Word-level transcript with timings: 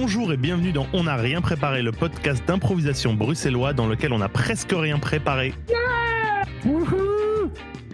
Bonjour 0.00 0.32
et 0.32 0.36
bienvenue 0.36 0.70
dans 0.70 0.86
On 0.92 1.04
n'a 1.04 1.16
rien 1.16 1.40
préparé, 1.40 1.82
le 1.82 1.90
podcast 1.90 2.44
d'improvisation 2.46 3.14
bruxellois 3.14 3.72
dans 3.72 3.88
lequel 3.88 4.12
on 4.12 4.18
n'a 4.18 4.28
presque 4.28 4.70
rien 4.72 5.00
préparé. 5.00 5.52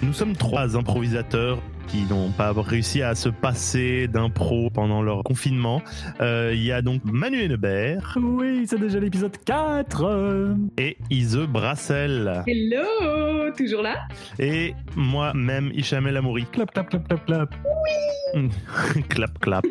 Nous 0.03 0.13
sommes 0.13 0.37
trois 0.37 0.77
improvisateurs 0.77 1.63
qui 1.89 2.03
n'ont 2.03 2.31
pas 2.31 2.53
réussi 2.53 3.01
à 3.01 3.15
se 3.15 3.31
passer 3.31 4.07
d'impro 4.07 4.69
pendant 4.69 5.01
leur 5.01 5.23
confinement. 5.23 5.81
Euh, 6.21 6.53
Il 6.55 6.63
y 6.63 6.73
a 6.73 6.83
donc 6.83 7.01
Manu 7.05 7.43
Hennebert 7.43 8.19
Oui, 8.21 8.67
c'est 8.67 8.79
déjà 8.79 9.01
l'épisode 9.01 9.39
4 9.43 10.57
et 10.77 10.99
Ise 11.09 11.39
Brassel. 11.49 12.43
Hello 12.47 13.51
Toujours 13.57 13.81
là 13.83 13.97
Et 14.39 14.75
moi-même, 14.95 15.71
Hicham 15.75 16.07
El 16.07 16.19
Amouri. 16.19 16.45
Clap, 16.53 16.71
clap, 16.71 16.91
clap, 16.91 17.09
clap, 17.09 17.25
clap. 17.25 17.55
clap, 19.09 19.39
clap. 19.39 19.65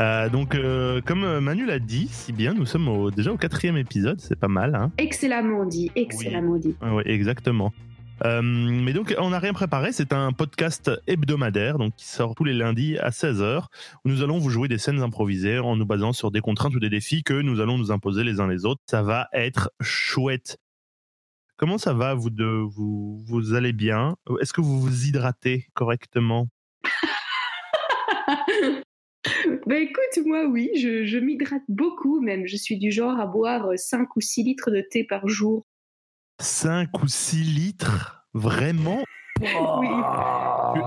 Euh, 0.00 0.28
donc, 0.30 0.54
euh, 0.54 1.00
comme 1.04 1.38
Manu 1.40 1.66
l'a 1.66 1.78
dit, 1.78 2.08
si 2.10 2.32
bien, 2.32 2.54
nous 2.54 2.66
sommes 2.66 2.88
au- 2.88 3.10
déjà 3.10 3.32
au 3.32 3.36
quatrième 3.36 3.76
épisode, 3.76 4.20
c'est 4.20 4.38
pas 4.38 4.48
mal. 4.48 4.74
Hein 4.74 4.90
Excellemment 4.98 5.64
dit, 5.66 5.90
excellemment 5.94 6.56
dit. 6.56 6.74
oui, 6.82 7.02
exactement. 7.06 7.72
Euh, 8.24 8.40
mais 8.42 8.92
donc, 8.92 9.14
on 9.18 9.30
n'a 9.30 9.38
rien 9.40 9.52
préparé. 9.52 9.92
C'est 9.92 10.12
un 10.12 10.32
podcast 10.32 10.90
hebdomadaire, 11.06 11.76
donc 11.78 11.94
qui 11.96 12.06
sort 12.06 12.34
tous 12.34 12.44
les 12.44 12.54
lundis 12.54 12.96
à 12.98 13.10
16h, 13.10 13.66
où 14.04 14.08
nous 14.08 14.22
allons 14.22 14.38
vous 14.38 14.48
jouer 14.50 14.68
des 14.68 14.78
scènes 14.78 15.02
improvisées 15.02 15.58
en 15.58 15.76
nous 15.76 15.86
basant 15.86 16.12
sur 16.12 16.30
des 16.30 16.40
contraintes 16.40 16.74
ou 16.74 16.80
des 16.80 16.88
défis 16.90 17.22
que 17.24 17.34
nous 17.34 17.60
allons 17.60 17.78
nous 17.78 17.90
imposer 17.90 18.22
les 18.24 18.40
uns 18.40 18.46
les 18.46 18.64
autres. 18.64 18.80
Ça 18.86 19.02
va 19.02 19.28
être 19.32 19.72
chouette. 19.80 20.58
Comment 21.56 21.78
ça 21.78 21.92
va, 21.94 22.14
vous 22.14 22.30
deux? 22.30 22.60
Vous, 22.60 23.22
vous 23.26 23.54
allez 23.54 23.72
bien? 23.72 24.16
Est-ce 24.40 24.52
que 24.52 24.60
vous 24.60 24.80
vous 24.80 25.04
hydratez 25.06 25.66
correctement? 25.74 26.48
Bah 29.66 29.78
écoute, 29.78 30.24
moi 30.26 30.46
oui, 30.46 30.70
je, 30.76 31.04
je 31.04 31.18
m'hydrate 31.18 31.62
beaucoup 31.68 32.20
même. 32.20 32.46
Je 32.46 32.56
suis 32.56 32.78
du 32.78 32.90
genre 32.90 33.18
à 33.18 33.26
boire 33.26 33.68
5 33.76 34.16
ou 34.16 34.20
6 34.20 34.42
litres 34.42 34.70
de 34.70 34.80
thé 34.80 35.04
par 35.04 35.28
jour. 35.28 35.62
5 36.40 36.88
ou 37.02 37.06
6 37.08 37.42
litres? 37.42 38.26
Vraiment? 38.34 39.04
Oui. 39.78 39.88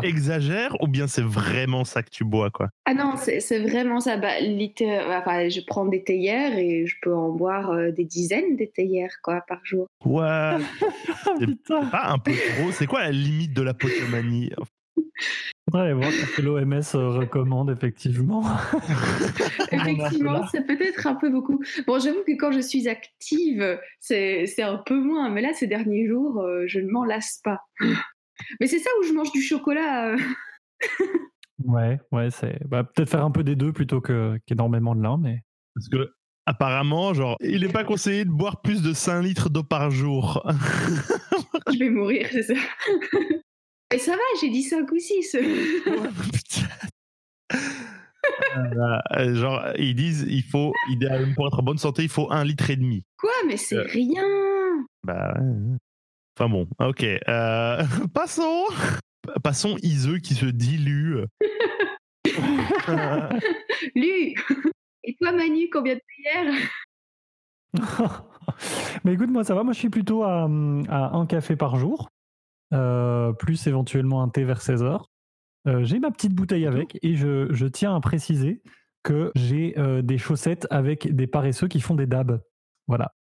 Tu 0.02 0.08
exagères 0.08 0.76
ou 0.81 0.88
bien 0.88 1.08
c'est 1.08 1.22
vraiment 1.22 1.84
ça 1.84 2.02
que 2.03 2.09
tu 2.09 2.23
bois, 2.23 2.50
quoi? 2.50 2.70
Ah 2.86 2.94
non, 2.94 3.16
c'est 3.18 3.40
c'est 3.42 3.59
vraiment 3.59 4.00
ça. 4.00 4.18
Bah, 4.18 4.40
litté- 4.40 5.00
enfin, 5.09 5.50
je 5.50 5.59
prends 5.68 5.86
des 5.86 6.03
théières 6.03 6.58
et 6.58 6.86
je 6.88 6.96
peux 7.02 7.14
en 7.14 7.30
boire 7.30 7.72
euh, 7.72 7.92
des 7.92 8.06
dizaines 8.06 8.56
de 8.56 8.66
théières 8.66 9.18
quoi, 9.22 9.42
par 9.48 9.59
jour. 9.66 9.88
Ouais, 10.06 10.52
C'est- 11.40 11.46
Putain, 11.46 11.86
pas 11.88 12.08
un 12.08 12.18
peu 12.18 12.31
trop? 12.31 12.72
C'est 12.72 12.88
quoi 12.88 13.02
la 13.03 13.12
limite 13.12 13.53
de 13.53 13.62
la 13.62 13.73
potomanie? 13.73 14.52
faudrait 15.66 15.85
aller 15.85 15.94
voir 15.94 16.11
ce 16.11 16.35
que 16.35 16.41
l'OMS 16.41 16.73
euh, 16.95 17.09
recommande, 17.19 17.69
effectivement. 17.71 18.44
Effectivement, 19.72 20.45
c'est 20.52 20.66
peut-être 20.66 21.07
un 21.07 21.16
peu 21.16 21.30
beaucoup. 21.30 21.61
Bon, 21.88 21.99
j'avoue 21.99 22.23
que 22.25 22.35
quand 22.38 22.52
je 22.52 22.59
suis 22.59 22.88
active, 22.88 23.80
c'est 23.99 24.45
c'est 24.45 24.61
un 24.63 24.77
peu 24.77 24.99
moins. 24.99 25.30
Mais 25.30 25.41
là, 25.41 25.53
ces 25.53 25.67
derniers 25.67 26.07
jours, 26.07 26.41
euh, 26.41 26.63
je 26.67 26.80
ne 26.80 26.89
m'en 26.91 27.03
lasse 27.03 27.39
pas. 27.44 27.61
Mais 28.59 28.67
c'est 28.67 28.80
ça 28.80 28.89
où 28.99 29.03
je 29.07 29.13
mange 29.13 29.31
du 29.31 29.41
chocolat. 29.41 30.11
euh. 30.13 30.17
Ouais, 31.63 31.97
ouais, 32.11 32.29
c'est. 32.31 32.59
Bah, 32.67 32.83
peut-être 32.83 33.09
faire 33.09 33.23
un 33.23 33.31
peu 33.31 33.41
des 33.44 33.55
deux 33.55 33.72
plutôt 33.72 34.02
que- 34.02 34.38
qu'énormément 34.45 34.94
de 34.94 35.02
l'un, 35.02 35.17
mais. 35.17 35.39
Parce 35.73 35.88
que 35.88 36.11
apparemment, 36.45 37.13
genre, 37.13 37.38
il 37.39 37.61
n'est 37.61 37.72
pas 37.72 37.85
conseillé 37.85 38.25
de 38.25 38.29
boire 38.29 38.61
plus 38.61 38.81
de 38.83 38.91
5 38.94 39.22
litres 39.22 39.50
d'eau 39.50 39.63
par 39.63 39.89
jour. 39.89 40.45
Je 41.73 41.79
vais 41.79 41.89
mourir, 41.89 42.27
c'est 42.29 42.44
ça. 42.44 42.53
Et 43.94 44.00
ça 44.00 44.11
va, 44.11 44.17
j'ai 44.41 44.50
dit 44.50 44.64
5 44.64 44.91
ou 44.91 44.97
6. 45.00 45.38
Putain. 46.34 46.68
Voilà, 48.56 49.03
euh, 49.18 49.35
genre, 49.35 49.63
ils 49.78 49.94
disent, 49.96 50.25
il 50.28 50.44
faut, 50.44 50.73
idéalement, 50.90 51.34
pour 51.35 51.47
être 51.47 51.59
en 51.59 51.63
bonne 51.63 51.78
santé, 51.78 52.03
il 52.03 52.09
faut 52.09 52.31
un 52.31 52.44
litre 52.44 52.69
et 52.69 52.75
demi. 52.75 53.03
Quoi 53.18 53.29
Mais 53.47 53.57
c'est 53.57 53.75
Euh. 53.78 53.84
rien. 53.84 54.23
Bah, 55.03 55.35
ouais. 55.40 55.78
Enfin 56.38 56.50
bon, 56.50 56.68
ok. 56.79 57.03
euh, 57.03 57.84
passons. 58.13 58.63
Passons 59.44 59.78
Iseux 59.84 60.17
qui 60.19 60.34
se 60.34 60.46
dilue. 60.46 61.17
Lu 63.96 64.34
Et 65.03 65.16
toi, 65.22 65.31
Manu, 65.31 65.69
combien 65.72 65.96
de 65.96 66.02
théières 66.16 66.69
mais 69.03 69.13
écoute, 69.13 69.29
moi, 69.29 69.44
ça 69.44 69.53
va. 69.53 69.63
Moi, 69.63 69.73
je 69.73 69.79
suis 69.79 69.90
plutôt 69.90 70.23
à, 70.23 70.44
à 70.44 71.16
un 71.16 71.25
café 71.25 71.56
par 71.56 71.75
jour, 71.78 72.09
euh, 72.74 73.31
plus 73.34 73.68
éventuellement 73.68 74.22
un 74.24 74.30
thé 74.30 74.44
vers 74.44 74.62
16 74.62 74.84
heures. 74.84 75.08
Euh, 75.68 75.84
j'ai 75.84 76.00
ma 76.00 76.12
petite 76.12 76.34
bouteille 76.34 76.66
avec 76.68 76.98
et 77.02 77.16
je, 77.16 77.48
je 77.52 77.66
tiens 77.66 77.96
à 77.96 78.00
préciser 78.00 78.62
que 79.03 79.31
j'ai 79.36 79.78
euh, 79.80 80.02
des 80.02 80.18
chaussettes 80.18 80.68
avec 80.70 81.14
des 81.16 81.28
paresseux 81.28 81.68
qui 81.68 81.80
font 81.81 81.96
des 81.96 82.06
dabs. 82.08 82.40
Voilà. 82.88 83.12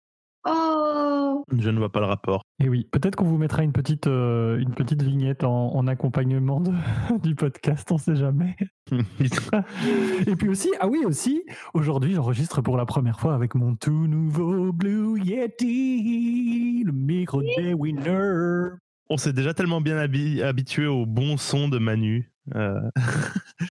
Oh 0.46 1.42
Je 1.56 1.70
ne 1.70 1.78
vois 1.78 1.90
pas 1.90 2.00
le 2.00 2.06
rapport. 2.06 2.42
Et 2.62 2.68
oui, 2.68 2.86
peut-être 2.92 3.16
qu'on 3.16 3.24
vous 3.24 3.38
mettra 3.38 3.62
une 3.62 3.72
petite, 3.72 4.06
euh, 4.06 4.58
une 4.58 4.74
petite 4.74 5.02
vignette 5.02 5.42
en, 5.44 5.74
en 5.74 5.86
accompagnement 5.86 6.60
de- 6.60 6.72
du 7.22 7.34
podcast, 7.34 7.90
on 7.92 7.98
sait 7.98 8.16
jamais. 8.16 8.56
Et 10.26 10.36
puis 10.36 10.48
aussi, 10.48 10.70
ah 10.80 10.88
oui, 10.88 11.04
aussi, 11.06 11.42
aujourd'hui, 11.72 12.12
j'enregistre 12.14 12.60
pour 12.60 12.76
la 12.76 12.84
première 12.86 13.18
fois 13.20 13.34
avec 13.34 13.54
mon 13.54 13.74
tout 13.74 14.06
nouveau 14.06 14.72
Blue 14.72 15.18
Yeti, 15.22 16.82
le 16.84 16.92
micro 16.92 17.42
des 17.42 17.72
Winners. 17.74 18.76
On 19.10 19.16
s'est 19.16 19.32
déjà 19.32 19.52
tellement 19.54 19.80
bien 19.80 19.96
habi- 19.98 20.42
habitué 20.42 20.86
au 20.86 21.04
bon 21.06 21.36
son 21.36 21.68
de 21.68 21.78
Manu. 21.78 22.32
Euh, 22.54 22.80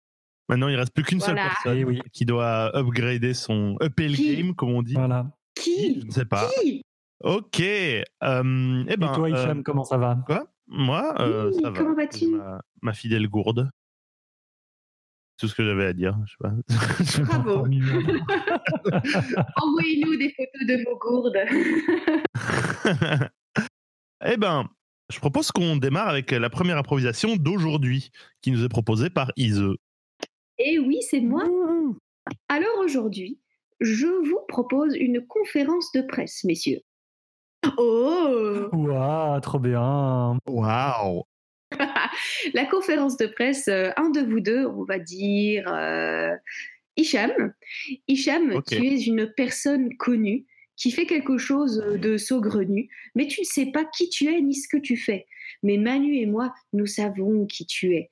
Maintenant, 0.48 0.66
il 0.68 0.74
reste 0.76 0.92
plus 0.92 1.04
qu'une 1.04 1.20
seule 1.20 1.36
personne 1.36 1.76
Eh 1.78 1.84
oui. 1.84 2.00
qui 2.12 2.24
doit 2.24 2.76
upgrader 2.76 3.34
son 3.34 3.76
upper 3.80 4.08
le 4.08 4.16
game, 4.16 4.54
comme 4.56 4.70
on 4.70 4.82
dit. 4.82 4.94
Voilà. 4.94 5.30
Qui 5.54 6.00
Je 6.00 6.06
ne 6.06 6.10
sais 6.10 6.24
pas. 6.24 6.48
Qui 6.60 6.82
Ok. 7.22 7.60
euh, 7.60 8.04
eh 8.22 8.96
ben, 8.96 9.12
Et 9.12 9.14
toi, 9.14 9.28
euh, 9.28 9.30
Hicham, 9.30 9.62
comment 9.62 9.84
ça 9.84 9.96
va? 9.98 10.18
quoi? 10.26 10.48
Moi, 10.66 11.14
euh, 11.20 11.50
Oui, 11.50 11.60
ça 11.62 11.70
va. 11.70 11.78
comment 11.78 11.94
vas-tu? 11.94 12.28
Ma, 12.28 12.60
ma 12.82 12.92
fidèle 12.92 13.28
gourde. 13.28 13.70
C'est 15.36 15.46
tout 15.46 15.48
ce 15.50 15.54
que 15.54 15.64
j'avais 15.64 15.86
à 15.86 15.92
dire. 15.92 16.18
Je 16.26 16.32
sais 16.32 16.36
pas. 16.40 16.52
Je 17.04 17.22
vais 17.22 17.28
pas 17.28 17.38
Bravo. 17.38 17.66
Envoyez-nous 19.62 20.16
des 20.16 20.34
photos 20.36 20.66
de 20.66 20.84
vos 20.84 20.98
gourdes. 20.98 21.38
eh 24.24 24.36
ben, 24.36 24.68
je 25.10 25.18
propose 25.18 25.50
qu'on 25.52 25.76
démarre 25.76 26.08
avec 26.08 26.30
la 26.30 26.48
première 26.50 26.78
improvisation 26.78 27.36
d'aujourd'hui, 27.36 28.10
qui 28.42 28.50
nous 28.50 28.64
est 28.64 28.68
proposée 28.68 29.10
par 29.10 29.32
Ise. 29.36 29.62
Et 30.58 30.78
oui, 30.78 30.98
c'est 31.02 31.20
moi. 31.20 31.44
Alors 32.48 32.78
aujourd'hui, 32.78 33.38
je 33.80 34.06
vous 34.06 34.40
propose 34.48 34.94
une 34.96 35.26
conférence 35.26 35.90
de 35.92 36.02
presse, 36.02 36.44
messieurs. 36.44 36.80
Oh 37.76 38.68
Ouah, 38.72 39.40
trop 39.42 39.58
bien. 39.58 40.38
Waouh 40.46 41.24
La 42.54 42.66
conférence 42.66 43.16
de 43.16 43.26
presse, 43.26 43.68
euh, 43.68 43.90
un 43.96 44.10
de 44.10 44.20
vous 44.20 44.40
deux, 44.40 44.66
on 44.66 44.84
va 44.84 44.98
dire 44.98 45.64
euh, 45.72 46.34
Hicham. 46.96 47.52
Hicham, 48.08 48.62
tu 48.66 48.86
es 48.86 49.02
une 49.02 49.32
personne 49.36 49.96
connue 49.96 50.46
qui 50.80 50.90
fait 50.90 51.04
quelque 51.04 51.36
chose 51.36 51.76
de 51.76 52.16
saugrenu, 52.16 52.88
mais 53.14 53.26
tu 53.26 53.42
ne 53.42 53.44
sais 53.44 53.66
pas 53.66 53.84
qui 53.84 54.08
tu 54.08 54.32
es 54.32 54.40
ni 54.40 54.54
ce 54.54 54.66
que 54.66 54.78
tu 54.78 54.96
fais. 54.96 55.26
Mais 55.62 55.76
Manu 55.76 56.16
et 56.16 56.24
moi, 56.24 56.54
nous 56.72 56.86
savons 56.86 57.44
qui 57.44 57.66
tu 57.66 57.94
es. 57.94 58.08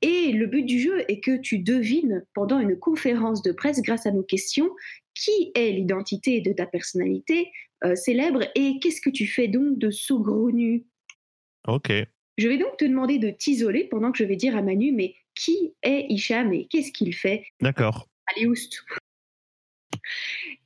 Et 0.00 0.32
le 0.32 0.46
but 0.46 0.62
du 0.62 0.80
jeu 0.80 1.04
est 1.08 1.20
que 1.20 1.36
tu 1.36 1.58
devines 1.58 2.24
pendant 2.32 2.58
une 2.58 2.78
conférence 2.78 3.42
de 3.42 3.52
presse, 3.52 3.82
grâce 3.82 4.06
à 4.06 4.12
nos 4.12 4.22
questions, 4.22 4.70
qui 5.14 5.52
est 5.54 5.72
l'identité 5.72 6.40
de 6.40 6.54
ta 6.54 6.64
personnalité 6.64 7.50
euh, 7.84 7.94
célèbre 7.94 8.44
et 8.54 8.78
qu'est-ce 8.80 9.02
que 9.02 9.10
tu 9.10 9.26
fais 9.26 9.48
donc 9.48 9.78
de 9.78 9.90
saugrenu 9.90 10.86
Ok. 11.68 11.92
je 12.38 12.48
vais 12.48 12.56
donc 12.56 12.78
te 12.78 12.86
demander 12.86 13.18
de 13.18 13.28
t'isoler 13.28 13.84
pendant 13.84 14.10
que 14.10 14.18
je 14.18 14.24
vais 14.24 14.36
dire 14.36 14.56
à 14.56 14.62
Manu, 14.62 14.92
mais 14.92 15.14
qui 15.34 15.74
est 15.82 16.06
Hicham 16.08 16.50
et 16.54 16.66
qu'est-ce 16.68 16.92
qu'il 16.92 17.14
fait? 17.14 17.44
D'accord. 17.60 18.08
Allez, 18.26 18.46
oust 18.46 18.82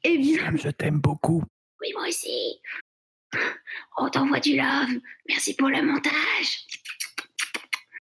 Eh 0.04 0.18
bien, 0.18 0.56
je 0.56 0.70
t'aime 0.70 1.00
beaucoup. 1.00 1.42
oui, 1.80 1.88
moi 1.94 2.08
aussi. 2.08 2.60
On 3.98 4.08
t'envoie 4.08 4.40
du 4.40 4.56
love. 4.56 4.98
Merci 5.28 5.54
pour 5.54 5.68
le 5.68 5.82
montage. 5.82 6.66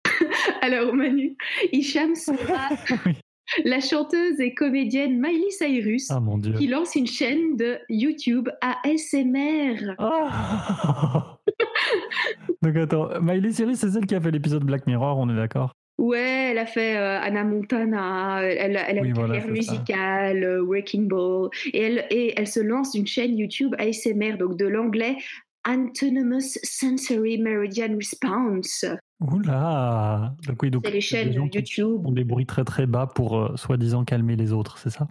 Alors, 0.61 0.93
Manu, 0.93 1.37
Hicham 1.71 2.15
sera 2.15 2.69
la 3.65 3.79
chanteuse 3.79 4.39
et 4.39 4.53
comédienne 4.53 5.19
Miley 5.21 5.51
Cyrus 5.51 6.09
Ah 6.11 6.19
mon 6.19 6.37
dieu. 6.37 6.53
qui 6.53 6.67
lance 6.67 6.95
une 6.95 7.07
chaîne 7.07 7.55
de 7.55 7.79
YouTube 7.89 8.49
ASMR. 8.61 9.95
Ah 9.99 11.37
Donc 12.61 12.75
attends, 12.75 13.09
Miley 13.21 13.51
Cyrus, 13.51 13.77
c'est 13.77 13.91
celle 13.91 14.05
qui 14.05 14.15
a 14.15 14.21
fait 14.21 14.31
l'épisode 14.31 14.63
Black 14.63 14.87
Mirror, 14.87 15.17
on 15.17 15.29
est 15.29 15.35
d'accord? 15.35 15.71
Ouais, 15.97 16.50
elle 16.51 16.57
a 16.57 16.65
fait 16.65 16.97
euh, 16.97 17.19
Anna 17.21 17.44
Montana, 17.45 18.42
elle, 18.42 18.77
elle 18.88 18.97
a 19.00 19.01
Oui, 19.01 19.07
une 19.07 19.13
voilà, 19.13 19.36
carrière 19.36 19.51
musicale, 19.51 20.44
euh, 20.44 20.62
Wrecking 20.63 21.07
Ball, 21.07 21.50
et 21.74 21.81
elle, 21.81 22.06
et 22.09 22.33
elle 22.38 22.47
se 22.47 22.59
lance 22.59 22.95
une 22.95 23.07
chaîne 23.07 23.38
YouTube 23.38 23.74
ASMR, 23.80 24.38
donc 24.38 24.57
de 24.57 24.65
l'anglais 24.65 25.15
Autonomous 25.68 26.59
Sensory 26.63 27.38
Meridian 27.39 27.95
Response. 27.95 28.86
Oula 29.21 30.36
Donc 30.47 30.62
oui, 30.62 30.69
donc 30.69 30.83
C'est 30.86 30.92
les 30.92 31.00
il 31.00 31.13
y 31.13 31.18
a 31.18 31.24
des 31.24 31.31
chaînes 31.31 31.51
YouTube. 31.53 32.06
ont 32.06 32.12
des 32.12 32.25
bruits 32.25 32.45
très 32.45 32.65
très 32.65 32.86
bas 32.86 33.07
pour 33.07 33.38
euh, 33.39 33.56
soi-disant 33.56 34.03
calmer 34.03 34.36
les 34.36 34.51
autres, 34.51 34.77
c'est 34.77 34.89
ça? 34.89 35.07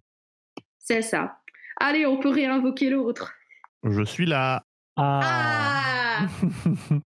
C'est 0.79 1.03
ça. 1.03 1.39
Allez, 1.81 2.05
on 2.07 2.19
peut 2.21 2.29
réinvoquer 2.29 2.91
l'autre. 2.91 3.33
Je 3.83 4.03
suis 4.05 4.27
là. 4.27 4.63
Ah, 4.97 6.27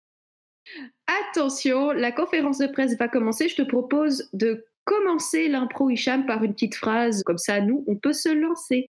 Attention, 1.11 1.91
la 1.91 2.13
conférence 2.13 2.59
de 2.59 2.69
presse 2.69 2.97
va 2.97 3.09
commencer. 3.09 3.49
Je 3.49 3.57
te 3.57 3.63
propose 3.63 4.29
de 4.33 4.65
commencer 4.85 5.49
l'impro 5.49 5.91
Hicham 5.91 6.25
par 6.25 6.45
une 6.45 6.53
petite 6.53 6.77
phrase. 6.77 7.25
Comme 7.25 7.39
ça, 7.39 7.61
nous, 7.61 7.85
on 7.89 7.97
peut 7.97 8.13
se 8.13 8.29
lancer. 8.29 8.89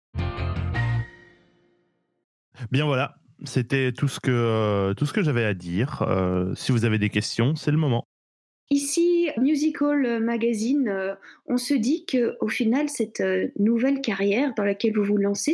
Bien 2.71 2.85
voilà, 2.85 3.15
c'était 3.45 3.93
tout 3.93 4.09
ce 4.09 4.19
que, 4.19 4.31
euh, 4.31 4.93
tout 4.93 5.05
ce 5.05 5.13
que 5.13 5.23
j'avais 5.23 5.45
à 5.45 5.53
dire. 5.53 6.01
Euh, 6.01 6.53
si 6.55 6.73
vous 6.73 6.83
avez 6.83 6.97
des 6.97 7.09
questions, 7.09 7.55
c'est 7.55 7.71
le 7.71 7.77
moment. 7.77 8.03
Ici, 8.69 9.29
Musical 9.37 10.19
Magazine, 10.21 10.89
euh, 10.89 11.15
on 11.47 11.57
se 11.57 11.73
dit 11.73 12.05
qu'au 12.05 12.49
final, 12.49 12.89
cette 12.89 13.23
nouvelle 13.57 14.01
carrière 14.01 14.53
dans 14.55 14.65
laquelle 14.65 14.93
vous 14.93 15.05
vous 15.05 15.17
lancez, 15.17 15.53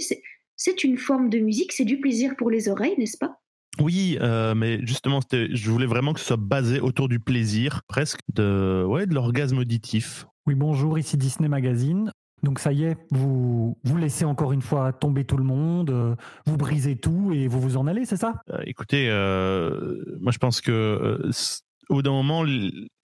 c'est 0.56 0.83
une 0.83 0.97
forme 0.97 1.29
de 1.29 1.38
musique, 1.38 1.73
c'est 1.73 1.85
du 1.85 2.00
plaisir 2.00 2.35
pour 2.35 2.50
les 2.50 2.69
oreilles, 2.69 2.95
n'est-ce 2.97 3.17
pas? 3.17 3.39
Oui, 3.80 4.18
euh, 4.22 4.56
mais 4.56 4.80
justement, 4.86 5.19
je 5.31 5.72
voulais 5.72 5.86
vraiment 5.86 6.13
que 6.13 6.19
ce 6.19 6.27
soit 6.27 6.38
basé 6.38 6.80
autour 6.80 7.10
du 7.10 7.19
plaisir, 7.19 7.81
presque 7.88 8.19
de, 8.33 8.83
ouais, 8.88 9.06
de 9.06 9.13
l'orgasme 9.13 9.57
auditif. 9.57 10.25
Oui, 10.48 10.56
bonjour, 10.56 10.98
ici 11.00 11.18
Disney 11.18 11.50
Magazine. 11.50 12.12
Donc 12.44 12.60
ça 12.60 12.72
y 12.72 12.83
est, 12.83 12.98
vous, 13.10 13.75
vous 13.83 13.98
laissez 13.98 14.24
encore 14.24 14.54
une 14.54 14.62
fois 14.62 14.94
tomber 14.94 15.25
tout 15.25 15.38
le 15.38 15.44
monde, 15.44 15.89
euh, 15.89 16.16
vous 16.45 16.57
brisez 16.57 16.95
tout 16.95 17.31
et 17.33 17.48
vous 17.48 17.60
vous 17.60 17.75
en 17.75 17.88
allez, 17.88 18.06
c'est 18.06 18.18
ça? 18.18 18.36
Euh, 18.51 18.60
écoutez, 18.66 19.10
euh, 19.10 20.04
moi 20.19 20.31
je 20.31 20.38
pense 20.38 20.62
que 20.62 21.19
au 21.89 21.95
bout 21.95 22.01
d'un 22.01 22.12
moment, 22.12 22.44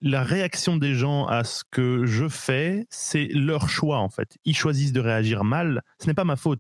la 0.02 0.24
réaction 0.24 0.78
des 0.78 0.94
gens 0.94 1.26
à 1.26 1.44
ce 1.44 1.64
que 1.72 2.06
je 2.06 2.28
fais, 2.28 2.86
c'est 2.90 3.30
leur 3.34 3.70
choix 3.70 3.98
en 4.00 4.10
fait. 4.10 4.38
Ils 4.46 4.56
choisissent 4.56 4.94
de 4.94 5.00
réagir 5.00 5.44
mal, 5.44 5.82
ce 6.00 6.08
n'est 6.08 6.14
pas 6.14 6.24
ma 6.24 6.36
faute. 6.36 6.60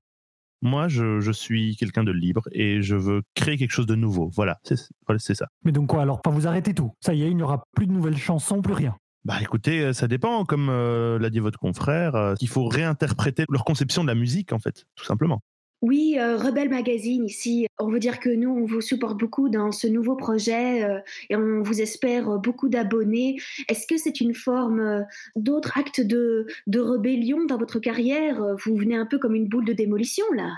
Moi, 0.62 0.88
je, 0.88 1.20
je 1.20 1.32
suis 1.32 1.76
quelqu'un 1.76 2.04
de 2.04 2.12
libre 2.12 2.44
et 2.52 2.82
je 2.82 2.96
veux 2.96 3.24
créer 3.36 3.58
quelque 3.58 3.72
chose 3.72 3.88
de 3.88 3.96
nouveau. 3.96 4.30
Voilà, 4.34 4.60
c'est 4.64 4.76
voilà, 5.08 5.20
c'est 5.20 5.36
ça. 5.36 5.48
Mais 5.64 5.72
donc 5.72 5.88
quoi 5.88 6.02
alors 6.02 6.22
Pas 6.22 6.30
vous 6.30 6.48
arrêtez 6.48 6.74
tout. 6.74 6.92
Ça 7.00 7.14
y 7.14 7.24
est, 7.24 7.30
il 7.30 7.36
n'y 7.36 7.44
aura 7.44 7.64
plus 7.76 7.88
de 7.88 7.92
nouvelles 7.92 8.18
chansons, 8.18 8.62
plus 8.62 8.74
rien. 8.74 8.96
Bah 9.24 9.38
écoutez, 9.40 9.82
euh, 9.82 9.94
ça 9.94 10.08
dépend, 10.08 10.46
comme 10.46 10.70
euh, 10.70 11.20
l'a 11.20 11.30
dit 11.30 11.40
votre 11.40 11.60
confrère, 11.60 12.16
euh, 12.16 12.34
il 12.42 12.48
faut 12.48 12.68
réinterpréter 12.68 13.46
leur 13.50 13.64
conception 13.64 14.02
de 14.02 14.08
la 14.08 14.16
musique 14.16 14.52
en 14.52 14.58
fait, 14.58 14.86
tout 14.96 15.06
simplement. 15.06 15.44
Oui, 15.82 16.16
euh, 16.20 16.38
Rebelle 16.38 16.70
Magazine 16.70 17.26
ici. 17.26 17.66
On 17.80 17.88
veut 17.88 18.00
dire 18.00 18.20
que 18.20 18.30
nous, 18.30 18.50
on 18.52 18.66
vous 18.66 18.82
supporte 18.82 19.20
beaucoup 19.20 19.50
dans 19.50 19.72
ce 19.72 19.88
nouveau 19.88 20.16
projet 20.16 20.84
euh, 20.84 21.00
et 21.30 21.36
on 21.36 21.64
vous 21.64 21.82
espère 21.82 22.30
euh, 22.30 22.38
beaucoup 22.38 22.70
d'abonnés. 22.70 23.38
Est-ce 23.68 23.88
que 23.88 23.98
c'est 23.98 24.22
une 24.22 24.36
forme 24.36 24.80
euh, 24.80 25.02
d'autre 25.36 25.78
acte 25.78 26.00
de, 26.00 26.46
de 26.68 26.80
rébellion 26.80 27.46
dans 27.46 27.58
votre 27.58 27.80
carrière? 27.80 28.40
Vous 28.64 28.76
venez 28.76 28.96
un 28.96 29.08
peu 29.08 29.18
comme 29.18 29.34
une 29.34 29.48
boule 29.48 29.66
de 29.66 29.74
démolition 29.74 30.26
là. 30.36 30.52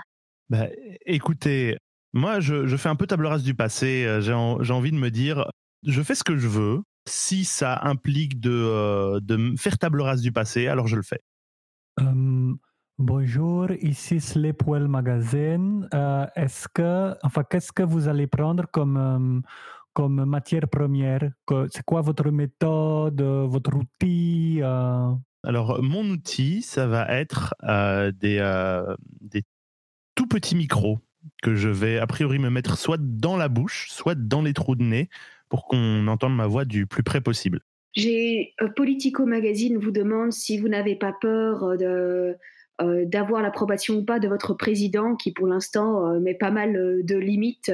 Bah, 0.50 0.66
écoutez, 1.06 1.78
moi, 2.12 2.40
je, 2.40 2.66
je 2.66 2.76
fais 2.76 2.90
un 2.90 2.96
peu 2.96 3.06
table 3.06 3.24
rase 3.26 3.42
du 3.44 3.54
passé. 3.54 4.04
Euh, 4.04 4.20
J'ai 4.20 4.34
en- 4.34 4.62
j'ai 4.62 4.74
envie 4.74 4.92
de 4.92 4.98
me 4.98 5.10
dire, 5.10 5.46
je 5.86 6.02
fais 6.02 6.14
ce 6.14 6.22
que 6.24 6.36
je 6.36 6.48
veux. 6.48 6.82
Si 7.08 7.44
ça 7.44 7.80
implique 7.84 8.40
de, 8.40 8.50
euh, 8.50 9.20
de 9.22 9.54
faire 9.58 9.78
table 9.78 10.02
rase 10.02 10.20
du 10.20 10.32
passé, 10.32 10.66
alors 10.66 10.86
je 10.86 10.96
le 10.96 11.02
fais. 11.02 11.20
Euh, 12.00 12.52
bonjour, 12.98 13.70
ici 13.80 14.20
Sleepwell 14.20 14.88
Magazine. 14.88 15.88
Euh, 15.94 16.26
Est-ce 16.36 16.68
que, 16.68 17.14
enfin, 17.22 17.42
qu'est-ce 17.48 17.72
que 17.72 17.82
vous 17.82 18.08
allez 18.08 18.26
prendre 18.26 18.66
comme, 18.70 18.96
euh, 18.96 19.40
comme 19.92 20.24
matière 20.24 20.68
première? 20.68 21.30
Que- 21.46 21.66
C'est 21.70 21.84
quoi 21.84 22.00
votre 22.00 22.30
méthode, 22.30 23.20
euh, 23.20 23.46
votre 23.46 23.74
outil 23.76 24.60
euh? 24.62 25.10
Alors, 25.44 25.82
mon 25.82 26.04
outil, 26.10 26.62
ça 26.62 26.86
va 26.86 27.06
être 27.12 27.54
euh, 27.64 28.10
des, 28.12 28.38
euh, 28.40 28.94
des 29.20 29.42
tout 30.14 30.26
petits 30.26 30.56
micros 30.56 30.98
que 31.42 31.54
je 31.54 31.68
vais 31.68 31.98
a 31.98 32.06
priori 32.06 32.38
me 32.38 32.50
mettre 32.50 32.78
soit 32.78 32.98
dans 33.00 33.36
la 33.36 33.48
bouche, 33.48 33.88
soit 33.90 34.14
dans 34.14 34.42
les 34.42 34.52
trous 34.54 34.74
de 34.76 34.82
nez 34.82 35.08
pour 35.48 35.66
qu'on 35.66 36.06
entende 36.06 36.34
ma 36.34 36.46
voix 36.46 36.64
du 36.64 36.86
plus 36.86 37.02
près 37.02 37.20
possible. 37.20 37.60
J'ai 37.94 38.54
Politico 38.74 39.24
Magazine 39.24 39.76
vous 39.78 39.90
demande 39.92 40.32
si 40.32 40.58
vous 40.58 40.68
n'avez 40.68 40.96
pas 40.96 41.12
peur 41.20 41.76
de 41.78 42.36
euh, 42.82 43.04
d'avoir 43.06 43.40
l'approbation 43.40 43.94
ou 43.94 44.04
pas 44.04 44.18
de 44.18 44.26
votre 44.26 44.52
président 44.52 45.14
qui 45.14 45.30
pour 45.30 45.46
l'instant 45.46 46.08
euh, 46.10 46.18
met 46.18 46.34
pas 46.34 46.50
mal 46.50 46.74
euh, 46.74 47.02
de 47.04 47.16
limites 47.16 47.72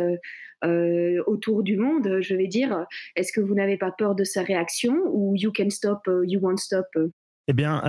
autour 1.26 1.62
du 1.62 1.79
monde, 1.79 2.19
je 2.20 2.35
vais 2.35 2.47
dire. 2.47 2.85
Est-ce 3.17 3.32
que 3.32 3.41
vous 3.41 3.55
n'avez 3.55 3.79
pas 3.79 3.91
peur 3.91 4.14
de 4.14 4.25
sa 4.25 4.43
réaction 4.43 4.94
ou 5.06 5.35
you 5.35 5.50
can 5.56 5.70
stop, 5.70 6.06
you 6.26 6.38
won't 6.38 6.58
stop 6.58 6.85
Eh 7.49 7.55
bien, 7.55 7.81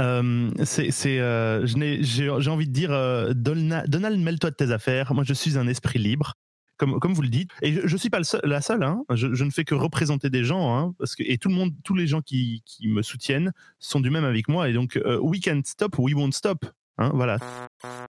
j'ai, 0.93 1.19
envie 1.19 2.67
de 2.67 2.71
dire, 2.71 3.35
Donald, 3.35 4.21
mêle-toi 4.21 4.51
de 4.51 4.55
tes 4.55 4.71
affaires. 4.71 5.13
Moi, 5.13 5.25
je 5.25 5.33
suis 5.33 5.57
un 5.57 5.67
esprit 5.67 5.99
libre, 5.99 6.35
comme, 6.77 6.97
comme 7.01 7.13
vous 7.13 7.23
le 7.23 7.27
dites. 7.27 7.51
Et 7.61 7.73
je 7.73 7.91
ne 7.93 7.97
suis 7.97 8.09
pas 8.09 8.21
la 8.45 8.61
seule. 8.61 8.83
hein. 8.83 9.03
Je, 9.15 9.43
ne 9.43 9.49
fais 9.49 9.65
que 9.65 9.75
représenter 9.75 10.29
des 10.29 10.45
gens. 10.45 10.73
hein, 10.73 10.93
et 11.19 11.37
tout 11.37 11.49
le 11.49 11.55
monde, 11.55 11.73
tous 11.83 11.95
les 11.95 12.07
gens 12.07 12.21
qui, 12.21 12.63
qui 12.65 12.87
me 12.87 13.01
soutiennent 13.01 13.51
sont 13.79 13.99
du 13.99 14.09
même 14.09 14.23
avec 14.23 14.47
moi. 14.47 14.69
Et 14.69 14.73
donc, 14.73 14.97
we 15.21 15.41
can 15.41 15.59
stop, 15.65 15.99
we 15.99 16.13
won't 16.13 16.31
stop. 16.31 16.65
Hein, 16.97 17.11
voilà. 17.13 17.37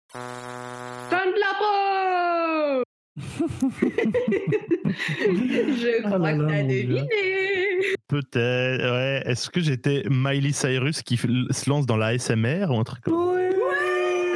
Fin 0.10 1.25
de 1.25 1.39
la 1.39 1.51
Je 4.88 6.01
crois 6.04 6.18
Oh 6.18 6.22
là 6.22 6.33
que 6.33 6.48
t'as 6.48 6.63
deviné. 6.63 7.07
Peut-être. 8.07 8.83
Ouais. 8.83 9.22
Est-ce 9.25 9.50
que 9.50 9.60
j'étais 9.60 10.04
Miley 10.10 10.54
Cyrus 10.54 11.01
qui 11.01 11.18
se 11.18 11.69
lance 11.69 11.86
dans 11.86 11.98
la 11.98 12.18
SMR 12.18 12.68
ou 12.69 12.80
un 12.80 12.83
truc 12.83 13.04
comme 13.04 13.31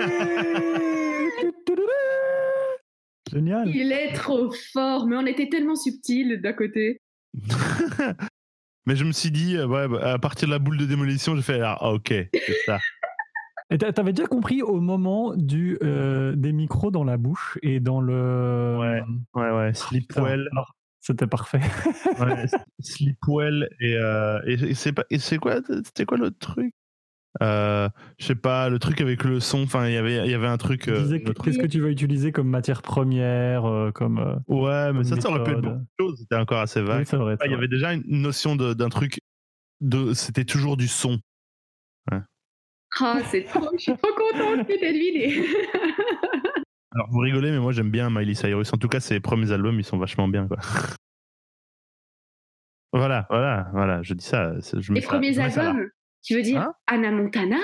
Génial. 3.31 3.69
Il 3.73 3.91
est 3.91 4.13
trop 4.13 4.51
fort, 4.71 5.07
mais 5.07 5.15
on 5.17 5.25
était 5.25 5.49
tellement 5.49 5.75
subtil 5.75 6.39
d'un 6.41 6.53
côté. 6.53 6.99
Mais 8.87 8.95
je 8.95 9.03
me 9.03 9.11
suis 9.11 9.31
dit, 9.31 9.57
euh, 9.57 9.65
ouais, 9.65 9.87
bah, 9.87 10.13
à 10.13 10.19
partir 10.19 10.47
de 10.47 10.53
la 10.53 10.59
boule 10.59 10.77
de 10.77 10.85
démolition, 10.85 11.35
j'ai 11.35 11.41
fait, 11.41 11.59
ah, 11.59 11.91
ok, 11.91 12.13
c'est 12.31 12.55
ça. 12.67 12.77
T'avais 13.69 14.13
déjà 14.13 14.27
compris 14.27 14.61
au 14.61 14.79
moment 14.79 15.33
du, 15.35 15.77
euh, 15.81 16.35
des 16.35 16.51
micros 16.51 16.91
dans 16.91 17.03
la 17.03 17.17
bouche 17.17 17.57
et 17.63 17.79
dans 17.79 17.99
le. 17.99 18.77
Ouais. 18.79 19.01
Ouais, 19.33 19.51
ouais, 19.51 19.73
Sleepwell. 19.73 20.47
Alors, 20.51 20.75
C'était 21.01 21.27
parfait. 21.27 21.61
Ouais, 22.19 22.45
Sleepwell 22.79 23.67
et, 23.79 23.95
euh, 23.97 24.39
et, 24.45 24.73
c'est 25.19 25.37
quoi 25.37 25.55
c'était 25.83 26.05
quoi 26.05 26.17
l'autre 26.17 26.37
truc? 26.39 26.73
Euh, 27.41 27.89
je 28.17 28.27
sais 28.27 28.35
pas 28.35 28.69
le 28.69 28.79
truc 28.79 29.01
avec 29.01 29.25
le 29.25 29.41
son 29.41 29.63
enfin 29.63 29.87
il 29.87 29.93
y 29.93 29.97
avait 29.97 30.25
il 30.25 30.31
y 30.31 30.33
avait 30.33 30.47
un 30.47 30.55
truc 30.55 30.87
euh, 30.87 31.19
Qu'est-ce 31.43 31.57
que 31.59 31.67
tu 31.67 31.81
vas 31.81 31.89
utiliser 31.89 32.31
comme 32.31 32.47
matière 32.47 32.81
première 32.81 33.65
euh, 33.65 33.91
comme, 33.91 34.41
ouais 34.47 34.93
mais 34.93 35.03
ça 35.03 35.15
comme 35.15 35.21
ça 35.21 35.29
aurait 35.31 35.43
pu 35.43 35.51
être 35.51 35.61
beaucoup 35.61 35.79
de 35.79 35.85
choses 35.99 36.19
c'était 36.19 36.37
encore 36.37 36.61
assez 36.61 36.81
vague 36.81 37.05
Oui. 37.11 37.33
Ah, 37.41 37.45
il 37.45 37.51
y 37.51 37.55
avait 37.55 37.67
déjà 37.67 37.91
une 37.91 38.03
notion 38.05 38.55
d'un 38.55 38.87
truc 38.87 39.19
de 39.81 40.13
c'était 40.13 40.45
toujours 40.45 40.77
du 40.77 40.87
son 40.87 41.19
Ah, 43.01 43.19
c'est 43.29 43.43
trop, 43.43 43.69
je 43.73 43.77
suis 43.83 43.97
trop 43.97 44.13
contente 44.13 44.65
que 44.67 44.79
t'aies 44.79 44.93
deviné. 44.93 45.45
alors 46.91 47.07
vous 47.11 47.19
rigolez 47.19 47.51
mais 47.51 47.59
moi 47.59 47.73
j'aime 47.73 47.91
bien 47.91 48.09
Miley 48.09 48.35
Cyrus 48.35 48.71
en 48.73 48.77
tout 48.77 48.87
cas 48.87 49.01
ses 49.01 49.19
premiers 49.19 49.51
albums 49.51 49.77
ils 49.77 49.83
sont 49.83 49.97
vachement 49.97 50.29
bien 50.29 50.47
quoi 50.47 50.57
voilà 52.93 53.25
voilà 53.29 53.67
voilà 53.73 54.01
je 54.01 54.13
dis 54.13 54.23
ça 54.23 54.53
je 54.61 54.93
mets 54.93 54.99
Les 54.99 55.05
ça- 55.05 55.09
premiers 55.09 55.33
je 55.33 55.41
mets 55.41 55.49
ça 55.49 55.63
là. 55.63 55.69
albums, 55.71 55.89
tu 56.23 56.35
veux 56.35 56.41
dire 56.41 56.61
Hein 56.61 56.73
Anna 56.87 57.11
Montana 57.11 57.57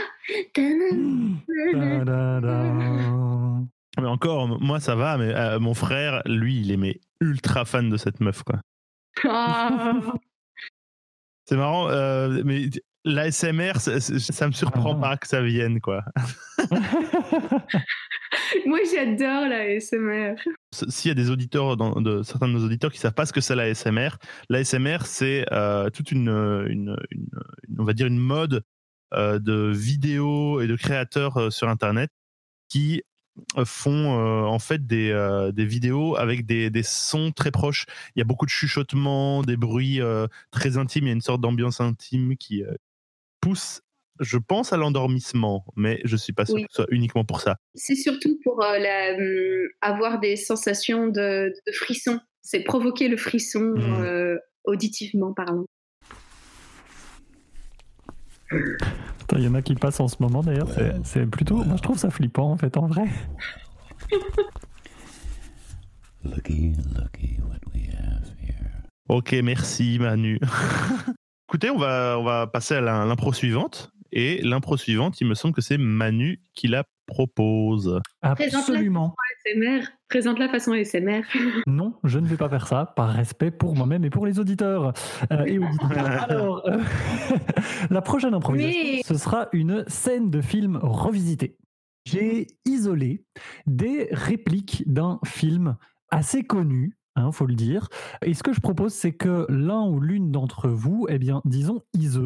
mais 3.98 4.08
encore 4.08 4.48
moi 4.62 4.80
ça 4.82 4.96
va 4.96 5.18
mais 5.18 5.34
euh, 5.34 5.60
mon 5.60 5.74
frère 5.74 6.22
lui 6.26 6.60
il 6.60 6.72
aimait 6.72 7.00
ultra 7.22 7.64
fan 7.66 7.90
de 7.90 7.96
cette 7.98 8.20
meuf 8.20 8.44
quoi 8.44 8.60
Ah. 9.24 9.94
C'est 11.46 11.58
marrant, 11.58 11.90
euh, 11.90 12.44
mais 12.46 12.70
l'ASMR, 13.06 13.74
ça, 13.78 14.00
ça 14.00 14.48
me 14.48 14.52
surprend 14.54 14.96
Ah. 14.98 15.02
pas 15.02 15.18
que 15.18 15.28
ça 15.28 15.42
vienne, 15.42 15.80
quoi. 15.82 16.04
Moi, 18.66 18.80
j'adore 18.94 19.48
la 19.48 19.80
SMR. 19.80 20.36
S'il 20.72 21.10
y 21.10 21.12
a 21.12 21.16
des 21.16 21.30
auditeurs, 21.30 21.78
dans, 21.78 22.00
de, 22.02 22.24
certains 22.24 22.48
de 22.48 22.54
nos 22.54 22.64
auditeurs 22.66 22.92
qui 22.92 23.00
savent 23.00 23.14
pas 23.14 23.26
ce 23.26 23.34
que 23.34 23.42
c'est 23.42 23.56
l'ASMR, 23.56 24.10
l'ASMR, 24.50 25.00
c'est 25.06 25.46
euh, 25.52 25.90
toute 25.90 26.12
une, 26.12 26.30
une, 26.30 26.96
une- 27.12 27.30
une- 27.68 27.80
on 27.80 27.84
va 27.84 27.94
dire 27.94 28.08
une 28.08 28.18
mode 28.20 28.64
euh, 29.14 29.40
de 29.40 29.72
vidéos 29.74 30.62
et 30.62 30.68
de 30.68 30.76
créateurs 30.76 31.38
euh, 31.38 31.50
sur 31.50 31.68
Internet 31.70 32.10
qui 32.70 33.04
font 33.66 34.20
euh, 34.20 34.44
en 34.44 34.60
fait 34.60 34.86
des, 34.86 35.10
euh, 35.12 35.52
des 35.52 35.66
vidéos 35.66 36.16
avec 36.18 36.46
des, 36.46 36.70
des 36.70 36.84
sons 36.84 37.32
très 37.32 37.52
proches. 37.52 37.86
Il 38.16 38.20
y 38.20 38.22
a 38.22 38.26
beaucoup 38.26 38.46
de 38.46 38.52
chuchotements, 38.52 39.42
des 39.42 39.58
bruits 39.58 40.00
euh, 40.02 40.28
très 40.52 40.78
intimes. 40.78 41.06
Il 41.06 41.08
y 41.08 41.12
a 41.12 41.16
une 41.16 41.22
sorte 41.22 41.42
d'ambiance 41.42 41.82
intime 41.82 42.38
qui 42.38 42.64
euh, 42.64 42.74
pousse, 43.42 43.82
je 44.20 44.38
pense, 44.38 44.72
à 44.72 44.78
l'endormissement, 44.78 45.66
mais 45.76 46.00
je 46.06 46.16
suis 46.16 46.32
pas 46.34 46.46
sûr 46.46 46.56
Oui. 46.56 46.62
que 46.64 46.68
ce 46.72 46.84
soit 46.84 46.92
uniquement 46.92 47.26
pour 47.26 47.42
ça. 47.42 47.58
C'est 47.76 47.96
surtout 47.96 48.38
pour 48.44 48.64
euh, 48.64 48.78
la, 48.78 49.16
hum, 49.18 49.68
avoir 49.82 50.20
des 50.20 50.36
sensations 50.36 51.08
de, 51.08 51.52
de 51.68 51.72
frisson. 51.74 52.20
C'est 52.42 52.62
provoquer 52.64 53.08
le 53.08 53.18
frisson 53.18 53.60
Mhm. 53.76 54.04
euh, 54.04 54.38
auditivement 54.64 55.34
parlant. 55.34 55.66
Il 59.34 59.44
y 59.44 59.48
en 59.48 59.56
a 59.56 59.62
qui 59.62 59.76
passent 59.76 60.00
en 60.02 60.08
ce 60.10 60.18
moment 60.20 60.44
d'ailleurs. 60.44 60.68
C'est 61.06 61.26
plutôt. 61.26 61.64
Moi, 61.64 61.78
je 61.78 61.82
trouve 61.82 61.98
ça 61.98 62.10
flippant 62.10 62.52
en 62.52 62.58
fait, 62.58 62.76
en 62.78 62.86
vrai. 62.88 63.06
Ok, 69.10 69.34
merci 69.44 69.98
Manu. 70.00 70.40
Écoutez, 71.52 71.70
on 71.70 71.78
va, 71.78 72.16
on 72.18 72.24
va 72.24 72.48
passer 72.48 72.76
à 72.76 72.80
l'impro 72.80 73.34
suivante. 73.34 73.92
Et 74.14 74.42
l'impro 74.42 74.78
suivante, 74.78 75.20
il 75.20 75.28
me 75.28 75.34
semble 75.34 75.54
que 75.54 75.60
c'est 75.60 75.78
Manu 75.78 76.40
qui 76.54 76.70
la 76.70 76.86
propose. 77.08 78.00
Absolument. 78.22 79.14
Présente 80.08 80.40
la 80.40 80.48
façon 80.48 80.72
ASMR. 80.72 81.24
Non, 81.68 81.96
je 82.06 82.20
ne 82.20 82.26
vais 82.26 82.38
pas 82.38 82.48
faire 82.48 82.68
ça, 82.68 82.94
par 82.96 83.10
respect 83.10 83.52
pour 83.52 83.76
moi-même 83.76 84.06
et 84.06 84.10
pour 84.10 84.26
les 84.26 84.40
auditeurs. 84.40 84.94
Euh, 85.34 85.44
et 85.46 85.60
Alors, 86.30 86.66
euh, 86.70 86.78
la 87.90 88.02
prochaine 88.02 88.34
improvisation, 88.34 89.02
ce 89.06 89.18
sera 89.18 89.50
une 89.52 89.84
scène 89.88 90.30
de 90.30 90.40
film 90.40 90.80
revisité. 90.82 91.58
J'ai 92.06 92.48
isolé 92.64 93.26
des 93.68 94.08
répliques 94.14 94.84
d'un 94.86 95.20
film 95.26 95.76
assez 96.12 96.44
connu, 96.44 96.98
hein, 97.22 97.32
faut 97.32 97.46
le 97.46 97.56
dire. 97.56 97.88
Et 98.24 98.34
ce 98.34 98.44
que 98.44 98.54
je 98.54 98.60
propose, 98.60 98.94
c'est 98.94 99.14
que 99.14 99.46
l'un 99.50 99.84
ou 99.84 100.00
l'une 100.00 100.32
d'entre 100.32 100.70
vous, 100.70 101.08
eh 101.10 101.20
bien, 101.20 101.42
disons 101.46 101.82
Ise, 101.94 102.22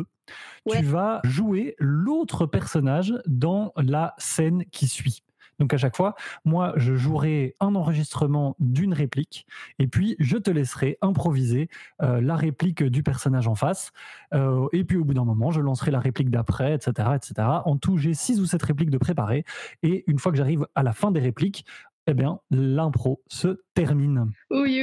tu 0.69 0.83
vas 0.83 1.21
jouer 1.23 1.75
l'autre 1.79 2.45
personnage 2.45 3.13
dans 3.27 3.73
la 3.77 4.15
scène 4.17 4.65
qui 4.71 4.87
suit. 4.87 5.21
Donc 5.59 5.73
à 5.73 5.77
chaque 5.77 5.95
fois, 5.95 6.15
moi, 6.43 6.73
je 6.75 6.95
jouerai 6.95 7.55
un 7.59 7.75
enregistrement 7.75 8.55
d'une 8.59 8.93
réplique 8.93 9.45
et 9.79 9.87
puis 9.87 10.15
je 10.19 10.37
te 10.37 10.51
laisserai 10.51 10.97
improviser 11.01 11.69
euh, 12.01 12.19
la 12.21 12.35
réplique 12.35 12.83
du 12.83 13.03
personnage 13.03 13.47
en 13.47 13.55
face. 13.55 13.91
Euh, 14.33 14.67
et 14.73 14.83
puis 14.83 14.97
au 14.97 15.05
bout 15.05 15.13
d'un 15.13 15.23
moment, 15.23 15.51
je 15.51 15.61
lancerai 15.61 15.91
la 15.91 15.99
réplique 15.99 16.29
d'après, 16.29 16.73
etc., 16.73 17.09
etc. 17.15 17.47
En 17.65 17.77
tout, 17.77 17.97
j'ai 17.97 18.13
six 18.13 18.39
ou 18.41 18.45
sept 18.45 18.63
répliques 18.63 18.89
de 18.89 18.97
préparer 18.97 19.45
et 19.83 20.03
une 20.07 20.19
fois 20.19 20.31
que 20.31 20.37
j'arrive 20.37 20.67
à 20.75 20.83
la 20.83 20.93
fin 20.93 21.11
des 21.11 21.19
répliques, 21.19 21.65
eh 22.07 22.13
bien, 22.13 22.39
l'impro 22.51 23.21
se 23.27 23.59
termine. 23.73 24.31
Oui, 24.49 24.81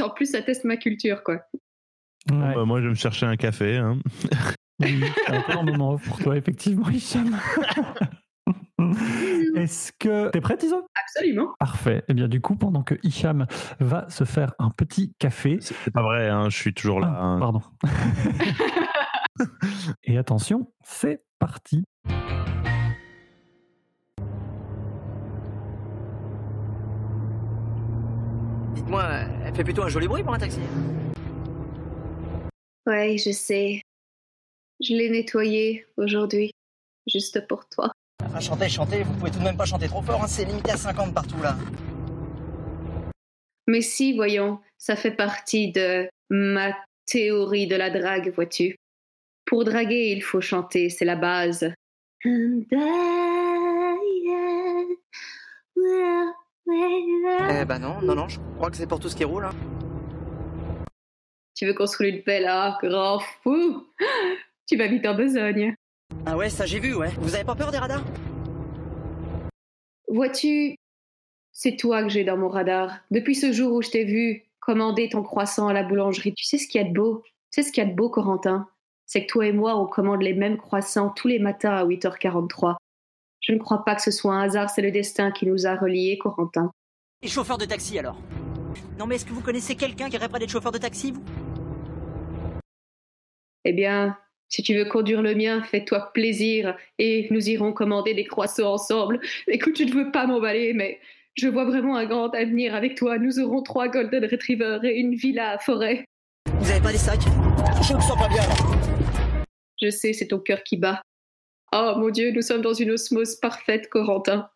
en 0.00 0.10
plus, 0.10 0.26
ça 0.26 0.42
teste 0.42 0.64
ma 0.64 0.76
culture, 0.76 1.22
quoi. 1.22 1.40
Bah, 2.28 2.64
moi, 2.64 2.80
je 2.80 2.84
vais 2.84 2.90
me 2.90 2.94
chercher 2.94 3.26
un 3.26 3.36
café. 3.36 3.76
Hein. 3.76 3.98
Oui, 4.80 5.04
c'est 5.26 5.52
un 5.52 5.62
moment 5.62 5.98
pour 5.98 6.18
toi, 6.18 6.36
effectivement, 6.36 6.88
Hicham. 6.88 7.38
Est-ce 9.56 9.92
que 9.98 10.30
t'es 10.30 10.40
prête, 10.40 10.62
Iso? 10.62 10.86
Absolument. 10.94 11.54
Parfait. 11.58 11.98
Et 11.98 12.04
eh 12.08 12.14
bien, 12.14 12.28
du 12.28 12.40
coup, 12.40 12.56
pendant 12.56 12.82
que 12.82 12.94
Hicham 13.02 13.46
va 13.78 14.08
se 14.08 14.24
faire 14.24 14.54
un 14.58 14.70
petit 14.70 15.12
café. 15.18 15.58
C'est 15.60 15.92
pas 15.92 16.02
vrai, 16.02 16.28
hein, 16.28 16.48
je 16.48 16.56
suis 16.56 16.72
toujours 16.72 17.00
là. 17.00 17.12
Ah, 17.14 17.22
hein. 17.22 17.38
Pardon. 17.40 17.60
Et 20.04 20.18
attention, 20.18 20.72
c'est 20.82 21.24
parti. 21.38 21.84
Dites-moi, 28.80 29.04
elle 29.44 29.54
fait 29.54 29.62
plutôt 29.62 29.82
un 29.82 29.90
joli 29.90 30.08
bruit 30.08 30.22
pour 30.22 30.32
un 30.32 30.38
taxi. 30.38 30.58
Ouais, 32.86 33.18
je 33.18 33.30
sais. 33.30 33.82
Je 34.80 34.94
l'ai 34.94 35.10
nettoyé 35.10 35.86
aujourd'hui, 35.98 36.50
juste 37.06 37.46
pour 37.46 37.68
toi. 37.68 37.92
Enfin, 38.24 38.40
chanter, 38.40 38.70
chanter, 38.70 39.02
vous 39.02 39.12
pouvez 39.18 39.30
tout 39.30 39.38
de 39.38 39.44
même 39.44 39.58
pas 39.58 39.66
chanter 39.66 39.86
trop 39.86 40.00
fort, 40.00 40.24
hein, 40.24 40.26
c'est 40.26 40.46
limité 40.46 40.70
à 40.70 40.78
50 40.78 41.12
partout 41.12 41.42
là. 41.42 41.58
Mais 43.66 43.82
si, 43.82 44.14
voyons, 44.16 44.60
ça 44.78 44.96
fait 44.96 45.10
partie 45.10 45.72
de 45.72 46.08
ma 46.30 46.74
théorie 47.04 47.66
de 47.66 47.76
la 47.76 47.90
drague, 47.90 48.32
vois-tu. 48.32 48.76
Pour 49.44 49.64
draguer, 49.64 50.14
il 50.16 50.22
faut 50.22 50.40
chanter, 50.40 50.88
c'est 50.88 51.04
la 51.04 51.16
base. 51.16 51.70
Eh 56.72 57.64
ben 57.64 57.78
non, 57.78 58.00
non, 58.02 58.14
non, 58.14 58.28
je 58.28 58.38
crois 58.56 58.70
que 58.70 58.76
c'est 58.76 58.86
pour 58.86 59.00
tout 59.00 59.08
ce 59.08 59.16
qui 59.16 59.24
roule. 59.24 59.44
Hein. 59.44 59.54
Tu 61.54 61.66
veux 61.66 61.74
construire 61.74 62.14
une 62.14 62.22
belle 62.22 62.44
là, 62.44 62.78
grand 62.82 63.20
fou 63.42 63.86
Tu 64.66 64.76
vas 64.76 64.86
vite 64.86 65.06
en 65.06 65.14
besogne. 65.14 65.74
Ah 66.26 66.36
ouais, 66.36 66.48
ça 66.48 66.66
j'ai 66.66 66.78
vu, 66.78 66.94
ouais. 66.94 67.10
Vous 67.18 67.34
avez 67.34 67.44
pas 67.44 67.54
peur 67.54 67.70
des 67.70 67.78
radars? 67.78 68.02
Vois-tu, 70.08 70.76
c'est 71.52 71.76
toi 71.76 72.02
que 72.02 72.08
j'ai 72.08 72.24
dans 72.24 72.36
mon 72.36 72.48
radar. 72.48 72.98
Depuis 73.10 73.34
ce 73.34 73.52
jour 73.52 73.74
où 73.74 73.82
je 73.82 73.90
t'ai 73.90 74.04
vu 74.04 74.44
commander 74.60 75.08
ton 75.08 75.22
croissant 75.22 75.68
à 75.68 75.72
la 75.72 75.82
boulangerie, 75.82 76.34
tu 76.34 76.44
sais 76.44 76.58
ce 76.58 76.68
qu'il 76.68 76.80
y 76.80 76.84
a 76.84 76.88
de 76.88 76.94
beau? 76.94 77.22
Tu 77.52 77.60
sais 77.60 77.62
ce 77.62 77.72
qu'il 77.72 77.82
y 77.82 77.86
a 77.86 77.90
de 77.90 77.94
beau, 77.94 78.08
Corentin? 78.08 78.68
C'est 79.06 79.26
que 79.26 79.30
toi 79.30 79.46
et 79.46 79.52
moi, 79.52 79.76
on 79.76 79.86
commande 79.86 80.22
les 80.22 80.34
mêmes 80.34 80.56
croissants 80.56 81.10
tous 81.10 81.28
les 81.28 81.40
matins 81.40 81.72
à 81.72 81.84
8h43. 81.84 82.76
Je 83.40 83.52
ne 83.52 83.58
crois 83.58 83.84
pas 83.84 83.94
que 83.94 84.02
ce 84.02 84.10
soit 84.10 84.34
un 84.34 84.42
hasard, 84.42 84.68
c'est 84.68 84.82
le 84.82 84.90
destin 84.90 85.30
qui 85.30 85.46
nous 85.46 85.66
a 85.66 85.74
reliés, 85.74 86.18
Corentin. 86.18 86.70
Et 87.22 87.28
chauffeur 87.28 87.56
de 87.56 87.64
taxi 87.64 87.98
alors 87.98 88.20
Non 88.98 89.06
mais 89.06 89.16
est-ce 89.16 89.24
que 89.24 89.32
vous 89.32 89.40
connaissez 89.40 89.76
quelqu'un 89.76 90.10
qui 90.10 90.18
rêverait 90.18 90.38
d'être 90.38 90.50
chauffeur 90.50 90.72
de 90.72 90.78
taxi, 90.78 91.12
vous? 91.12 91.24
Eh 93.64 93.72
bien, 93.72 94.16
si 94.48 94.62
tu 94.62 94.74
veux 94.74 94.84
conduire 94.84 95.22
le 95.22 95.34
mien, 95.34 95.62
fais-toi 95.62 96.12
plaisir 96.12 96.76
et 96.98 97.28
nous 97.30 97.48
irons 97.48 97.72
commander 97.72 98.14
des 98.14 98.24
croissants 98.24 98.74
ensemble. 98.74 99.20
Écoute, 99.48 99.78
je 99.78 99.84
ne 99.84 99.92
veux 99.92 100.10
pas 100.10 100.26
m'emballer, 100.26 100.74
mais 100.74 101.00
je 101.34 101.48
vois 101.48 101.64
vraiment 101.64 101.96
un 101.96 102.06
grand 102.06 102.34
avenir 102.34 102.74
avec 102.74 102.94
toi. 102.94 103.18
Nous 103.18 103.38
aurons 103.38 103.62
trois 103.62 103.88
Golden 103.88 104.24
Retrievers 104.24 104.84
et 104.84 104.98
une 104.98 105.14
villa 105.14 105.50
à 105.50 105.58
forêt. 105.58 106.04
Vous 106.58 106.70
avez 106.70 106.80
pas 106.80 106.92
des 106.92 106.98
sacs? 106.98 107.20
Je 107.88 107.94
me 107.94 108.00
sens 108.00 108.18
pas 108.18 108.28
bien. 108.28 108.42
Je 109.80 109.88
sais, 109.88 110.12
c'est 110.12 110.28
ton 110.28 110.40
cœur 110.40 110.62
qui 110.62 110.76
bat. 110.76 111.00
Oh 111.72 111.94
mon 111.96 112.10
Dieu, 112.10 112.32
nous 112.32 112.42
sommes 112.42 112.62
dans 112.62 112.74
une 112.74 112.90
osmose 112.90 113.36
parfaite, 113.36 113.88
Corentin. 113.88 114.50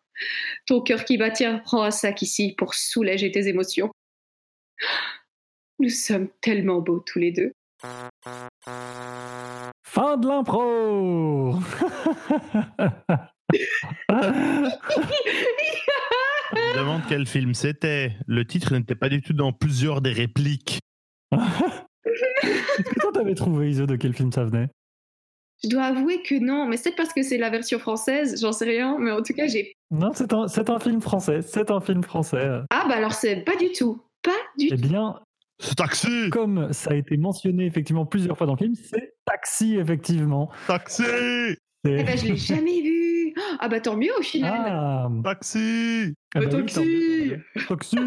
Ton 0.65 0.81
cœur 0.81 1.05
qui 1.05 1.17
bat, 1.17 1.31
tiens, 1.31 1.59
prends 1.59 1.83
un 1.83 1.91
sac 1.91 2.21
ici 2.21 2.53
pour 2.57 2.73
soulager 2.73 3.31
tes 3.31 3.47
émotions. 3.47 3.89
Nous 5.79 5.89
sommes 5.89 6.27
tellement 6.41 6.81
beaux 6.81 6.99
tous 6.99 7.19
les 7.19 7.31
deux. 7.31 7.53
Fin 9.83 10.17
de 10.17 10.27
l'impro 10.27 11.57
Je 14.09 14.15
me 16.55 16.77
demande 16.77 17.01
quel 17.07 17.27
film 17.27 17.53
c'était. 17.53 18.17
Le 18.27 18.45
titre 18.45 18.75
n'était 18.75 18.95
pas 18.95 19.07
du 19.07 19.21
tout 19.21 19.33
dans 19.33 19.53
plusieurs 19.53 20.01
des 20.01 20.11
répliques. 20.11 20.79
Est-ce 21.31 22.83
que 22.83 22.99
toi 22.99 23.11
t'avais 23.13 23.35
trouvé, 23.35 23.69
Iso, 23.69 23.85
de 23.85 23.95
quel 23.95 24.13
film 24.13 24.33
ça 24.33 24.43
venait? 24.43 24.67
Je 25.63 25.69
dois 25.69 25.83
avouer 25.83 26.21
que 26.21 26.35
non, 26.35 26.67
mais 26.67 26.77
c'est 26.77 26.95
parce 26.95 27.13
que 27.13 27.23
c'est 27.23 27.37
la 27.37 27.49
version 27.49 27.79
française, 27.79 28.39
j'en 28.41 28.51
sais 28.51 28.65
rien, 28.65 28.97
mais 28.99 29.11
en 29.11 29.21
tout 29.21 29.33
cas 29.33 29.47
j'ai... 29.47 29.73
Non, 29.91 30.11
c'est 30.13 30.33
un, 30.33 30.45
un 30.75 30.79
film 30.79 31.01
français, 31.01 31.41
c'est 31.41 31.71
un 31.71 31.79
film 31.79 32.03
français. 32.03 32.61
Ah 32.69 32.85
bah 32.87 32.95
alors 32.95 33.13
c'est 33.13 33.37
pas 33.37 33.55
du 33.55 33.71
tout, 33.71 34.01
pas 34.21 34.31
du 34.57 34.67
eh 34.67 34.69
tout. 34.69 34.75
Eh 34.77 34.87
bien, 34.87 35.19
c'est 35.59 35.75
Taxi 35.75 36.29
Comme 36.31 36.73
ça 36.73 36.91
a 36.91 36.95
été 36.95 37.17
mentionné 37.17 37.65
effectivement 37.65 38.05
plusieurs 38.05 38.37
fois 38.37 38.47
dans 38.47 38.53
le 38.53 38.59
film, 38.59 38.75
c'est 38.75 39.15
Taxi, 39.25 39.77
effectivement. 39.77 40.51
Taxi 40.67 41.03
eh 41.87 42.03
ben, 42.03 42.17
je 42.17 42.25
l'ai 42.25 42.35
jamais 42.35 42.81
vu. 42.81 43.04
Ah 43.59 43.67
bah 43.67 43.79
tant 43.79 43.97
mieux 43.97 44.11
au 44.17 44.21
final. 44.21 44.53
Ah. 44.67 45.09
Taxi. 45.23 46.13
Ah 46.33 46.39
bah 46.39 46.47
Taxi. 46.47 47.33
Taxi. 47.67 47.97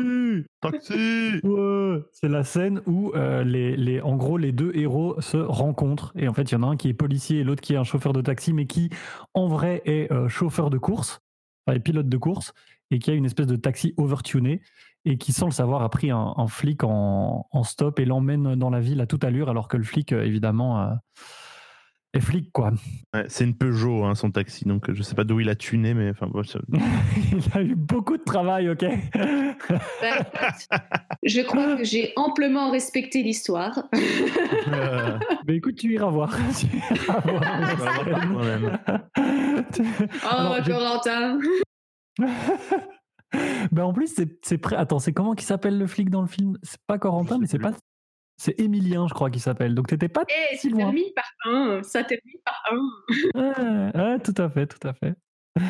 Taxi. 0.60 1.40
Ouais. 1.42 1.98
C'est 2.12 2.28
la 2.28 2.44
scène 2.44 2.80
où 2.86 3.12
euh, 3.14 3.44
les, 3.44 3.76
les, 3.76 4.00
en 4.00 4.16
gros 4.16 4.38
les 4.38 4.52
deux 4.52 4.72
héros 4.74 5.20
se 5.20 5.36
rencontrent. 5.36 6.12
Et 6.16 6.28
en 6.28 6.34
fait 6.34 6.50
il 6.50 6.52
y 6.52 6.56
en 6.56 6.62
a 6.62 6.66
un 6.66 6.76
qui 6.76 6.88
est 6.88 6.94
policier 6.94 7.40
et 7.40 7.44
l'autre 7.44 7.62
qui 7.62 7.74
est 7.74 7.78
un 7.78 7.84
chauffeur 7.84 8.12
de 8.12 8.20
taxi 8.20 8.52
mais 8.52 8.66
qui 8.66 8.90
en 9.34 9.48
vrai 9.48 9.82
est 9.84 10.10
euh, 10.12 10.28
chauffeur 10.28 10.70
de 10.70 10.78
course, 10.78 11.20
enfin, 11.66 11.78
pilote 11.78 12.08
de 12.08 12.16
course. 12.16 12.52
Et 12.90 13.00
qui 13.00 13.10
a 13.10 13.14
une 13.14 13.26
espèce 13.26 13.46
de 13.46 13.56
taxi 13.56 13.92
overtuné 13.98 14.62
et 15.04 15.16
qui, 15.16 15.32
sans 15.32 15.46
le 15.46 15.52
savoir, 15.52 15.82
a 15.82 15.88
pris 15.88 16.10
un, 16.10 16.46
flic 16.48 16.84
en, 16.84 17.62
stop 17.64 17.98
et 17.98 18.04
l'emmène 18.04 18.54
dans 18.56 18.70
la 18.70 18.80
ville 18.80 19.00
à 19.00 19.06
toute 19.06 19.24
allure, 19.24 19.48
alors 19.48 19.68
que 19.68 19.76
le 19.76 19.84
flic, 19.84 20.12
euh, 20.12 20.22
évidemment, 20.22 20.82
euh, 20.82 20.92
est 22.14 22.20
flic, 22.20 22.50
quoi. 22.52 22.72
c'est 23.28 23.44
une 23.44 23.54
Peugeot, 23.54 24.04
hein, 24.04 24.14
son 24.14 24.30
taxi, 24.30 24.64
donc 24.64 24.90
je 24.92 25.02
sais 25.02 25.14
pas 25.14 25.24
d'où 25.24 25.40
il 25.40 25.48
a 25.48 25.54
tuné, 25.54 25.94
mais 25.94 26.10
enfin. 26.10 26.28
il 27.32 27.42
a 27.52 27.62
eu 27.62 27.74
beaucoup 27.74 28.16
de 28.16 28.22
travail, 28.22 28.70
ok 28.70 28.80
ben, 28.80 29.54
Je 31.22 31.40
crois 31.42 31.76
que 31.76 31.84
j'ai 31.84 32.12
amplement 32.16 32.70
respecté 32.70 33.22
l'histoire. 33.22 33.82
mais 35.46 35.56
écoute, 35.56 35.76
tu 35.76 35.92
iras 35.92 36.10
voir. 36.10 36.34
oh, 40.24 40.56
Corentin 40.66 41.38
ben 43.72 43.84
en 43.84 43.92
plus, 43.92 44.14
c'est 44.42 44.58
prêt. 44.58 44.76
Attends, 44.76 44.98
c'est 44.98 45.12
comment 45.12 45.34
qui 45.34 45.44
s'appelle 45.44 45.78
le 45.78 45.86
flic 45.86 46.10
dans 46.10 46.22
le 46.22 46.26
film? 46.28 46.56
C'est 46.62 46.80
pas 46.86 46.98
Corentin, 46.98 47.38
mais 47.38 47.46
c'est 47.46 47.58
pas. 47.58 47.72
C'est 48.40 48.58
Émilien, 48.60 49.06
je 49.08 49.14
crois, 49.14 49.30
qu'il 49.30 49.40
s'appelle. 49.40 49.74
Donc 49.74 49.88
t'étais 49.88 50.08
pas 50.08 50.22
eh, 50.28 50.56
si 50.56 50.68
loin. 50.70 50.84
Termine 50.84 51.12
par 51.14 51.28
un. 51.46 51.82
Ça 51.82 52.04
termine 52.04 52.38
par 52.44 52.62
un. 52.70 54.18
Tout 54.20 54.34
à 54.38 54.48
fait, 54.48 54.66
tout 54.66 54.86
à 54.86 54.92
fait. 54.94 55.14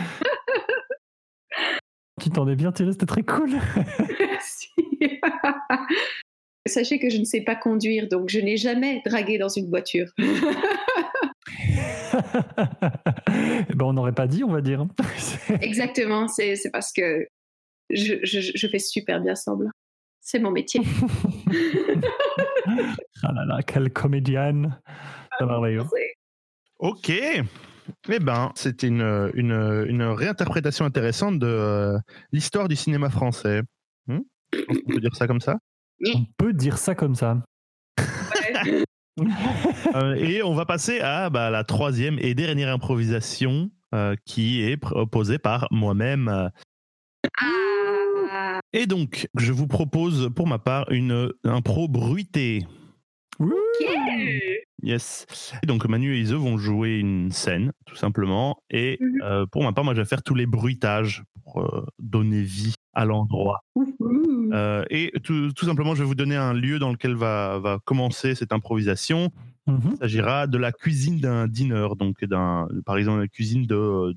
tu 2.20 2.28
t'en 2.30 2.46
es 2.48 2.56
bien 2.56 2.70
tiré, 2.72 2.92
c'était 2.92 3.06
très 3.06 3.22
cool. 3.22 3.50
Merci. 4.20 4.68
Sachez 6.66 6.98
que 6.98 7.08
je 7.08 7.16
ne 7.18 7.24
sais 7.24 7.40
pas 7.40 7.56
conduire, 7.56 8.06
donc 8.08 8.28
je 8.28 8.40
n'ai 8.40 8.58
jamais 8.58 9.00
dragué 9.06 9.38
dans 9.38 9.48
une 9.48 9.68
voiture. 9.70 10.08
Ben, 13.74 13.84
on 13.84 13.92
n'aurait 13.92 14.14
pas 14.14 14.26
dit, 14.26 14.44
on 14.44 14.50
va 14.50 14.60
dire. 14.60 14.84
Exactement, 15.60 16.28
c'est 16.28 16.56
c'est 16.56 16.70
parce 16.70 16.92
que 16.92 17.26
je, 17.90 18.14
je- 18.22 18.52
je 18.54 18.68
fais 18.68 18.78
super 18.78 19.20
bien 19.20 19.34
semblant. 19.34 19.70
C'est 20.20 20.38
mon 20.38 20.50
métier. 20.50 20.80
ah 23.22 23.32
là 23.32 23.44
là, 23.44 23.62
quelle 23.62 23.92
comédienne. 23.92 24.78
C'est 25.38 25.46
merveilleux. 25.46 25.84
Ok. 26.78 27.10
Eh 27.10 28.18
ben, 28.18 28.52
c'était 28.54 28.88
une, 28.88 29.30
une, 29.34 29.86
une 29.88 30.02
réinterprétation 30.02 30.84
intéressante 30.84 31.38
de 31.38 31.46
euh, 31.46 31.98
l'histoire 32.32 32.68
du 32.68 32.76
cinéma 32.76 33.10
français. 33.10 33.62
Hmm? 34.06 34.20
Qu'on 34.52 34.92
peut 34.92 35.00
dire 35.00 35.14
ça 35.14 35.26
comme 35.26 35.40
ça? 35.40 35.56
On 36.14 36.24
peut 36.36 36.52
dire 36.52 36.78
ça 36.78 36.94
comme 36.94 37.14
ça. 37.14 37.42
ouais. 37.98 38.84
Euh, 39.96 40.14
et 40.14 40.44
on 40.44 40.54
va 40.54 40.64
passer 40.64 41.00
à 41.00 41.28
bah, 41.28 41.50
la 41.50 41.64
troisième 41.64 42.20
et 42.20 42.36
dernière 42.36 42.72
improvisation 42.72 43.68
euh, 43.92 44.14
qui 44.24 44.62
est 44.62 44.76
proposée 44.76 45.38
par 45.38 45.66
moi-même. 45.72 46.28
Ah, 46.28 47.77
Et 48.72 48.86
donc, 48.86 49.28
je 49.36 49.52
vous 49.52 49.66
propose 49.66 50.30
pour 50.34 50.46
ma 50.46 50.58
part 50.58 50.90
une 50.90 51.30
impro 51.44 51.88
bruitée. 51.88 52.66
Wouh 53.38 53.52
ok. 53.52 53.88
Yes. 54.82 55.26
Et 55.62 55.66
donc 55.66 55.86
Manu 55.88 56.14
et 56.14 56.20
Ise 56.20 56.32
vont 56.34 56.56
jouer 56.56 56.98
une 56.98 57.32
scène, 57.32 57.72
tout 57.86 57.96
simplement. 57.96 58.58
Et 58.70 58.96
Mhm. 59.00 59.22
euh, 59.22 59.46
pour 59.46 59.62
ma 59.64 59.72
part, 59.72 59.84
moi, 59.84 59.94
je 59.94 60.00
vais 60.00 60.06
faire 60.06 60.22
tous 60.22 60.34
les 60.36 60.46
bruitages 60.46 61.24
pour 61.42 61.60
euh, 61.62 61.84
donner 61.98 62.42
vie 62.42 62.74
à 62.94 63.04
l'endroit. 63.04 63.60
Euh, 64.52 64.84
et 64.90 65.12
tout, 65.24 65.52
tout 65.52 65.64
simplement, 65.66 65.94
je 65.94 66.02
vais 66.02 66.06
vous 66.06 66.14
donner 66.14 66.36
un 66.36 66.52
lieu 66.54 66.78
dans 66.78 66.90
lequel 66.90 67.14
va, 67.14 67.58
va 67.58 67.78
commencer 67.84 68.34
cette 68.34 68.52
improvisation. 68.52 69.30
Mhm. 69.66 69.80
Il 69.92 69.96
s'agira 69.98 70.46
de 70.46 70.58
la 70.58 70.72
cuisine 70.72 71.18
d'un 71.20 71.46
dîner, 71.48 71.88
donc 71.98 72.24
d'un, 72.24 72.68
par 72.86 72.96
exemple, 72.98 73.20
la 73.20 73.28
cuisine 73.28 73.66
de, 73.66 74.12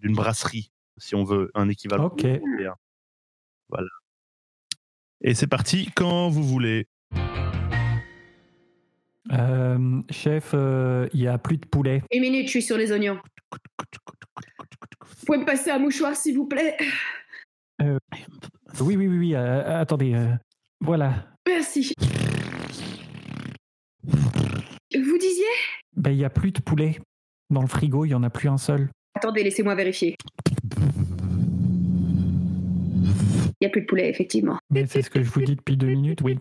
d'une 0.00 0.14
brasserie, 0.14 0.70
si 0.98 1.14
on 1.14 1.24
veut 1.24 1.50
un 1.54 1.68
équivalent. 1.68 2.06
Ok. 2.06 2.24
européen. 2.24 2.74
Voilà. 3.72 3.88
Et 5.22 5.34
c'est 5.34 5.46
parti 5.46 5.90
quand 5.96 6.28
vous 6.28 6.42
voulez. 6.42 6.86
Euh, 9.32 10.02
chef, 10.10 10.50
euh, 10.52 11.08
il 11.14 11.20
y 11.20 11.26
a 11.26 11.38
plus 11.38 11.56
de 11.56 11.64
poulet. 11.66 12.02
Une 12.12 12.20
minute, 12.20 12.46
je 12.46 12.50
suis 12.50 12.62
sur 12.62 12.76
les 12.76 12.92
oignons. 12.92 13.18
Vous 15.00 15.26
pouvez 15.26 15.38
me 15.38 15.46
passer 15.46 15.70
un 15.70 15.78
mouchoir, 15.78 16.14
s'il 16.14 16.36
vous 16.36 16.46
plaît? 16.46 16.76
Oui, 17.80 18.96
oui, 18.96 19.08
oui, 19.08 19.18
oui. 19.18 19.34
euh, 19.34 19.80
attendez. 19.80 20.14
euh, 20.14 20.34
voilà. 20.80 21.28
Merci. 21.46 21.94
Vous 24.94 25.18
disiez? 25.18 25.44
Ben, 25.96 26.10
il 26.10 26.18
y 26.18 26.24
a 26.24 26.30
plus 26.30 26.52
de 26.52 26.60
poulet. 26.60 26.98
Dans 27.48 27.62
le 27.62 27.68
frigo, 27.68 28.04
il 28.04 28.10
y 28.10 28.14
en 28.14 28.22
a 28.22 28.30
plus 28.30 28.48
un 28.48 28.58
seul. 28.58 28.90
Attendez, 29.14 29.42
laissez-moi 29.44 29.74
vérifier. 29.74 30.16
Il 33.62 33.66
n'y 33.66 33.68
a 33.68 33.70
plus 33.70 33.82
de 33.82 33.86
poulet, 33.86 34.08
effectivement. 34.10 34.58
Mais 34.70 34.86
c'est 34.86 35.02
ce 35.02 35.08
que 35.10 35.22
je 35.22 35.30
vous 35.30 35.40
dis 35.40 35.54
depuis 35.54 35.76
deux 35.76 35.86
minutes, 35.86 36.20
oui. 36.22 36.36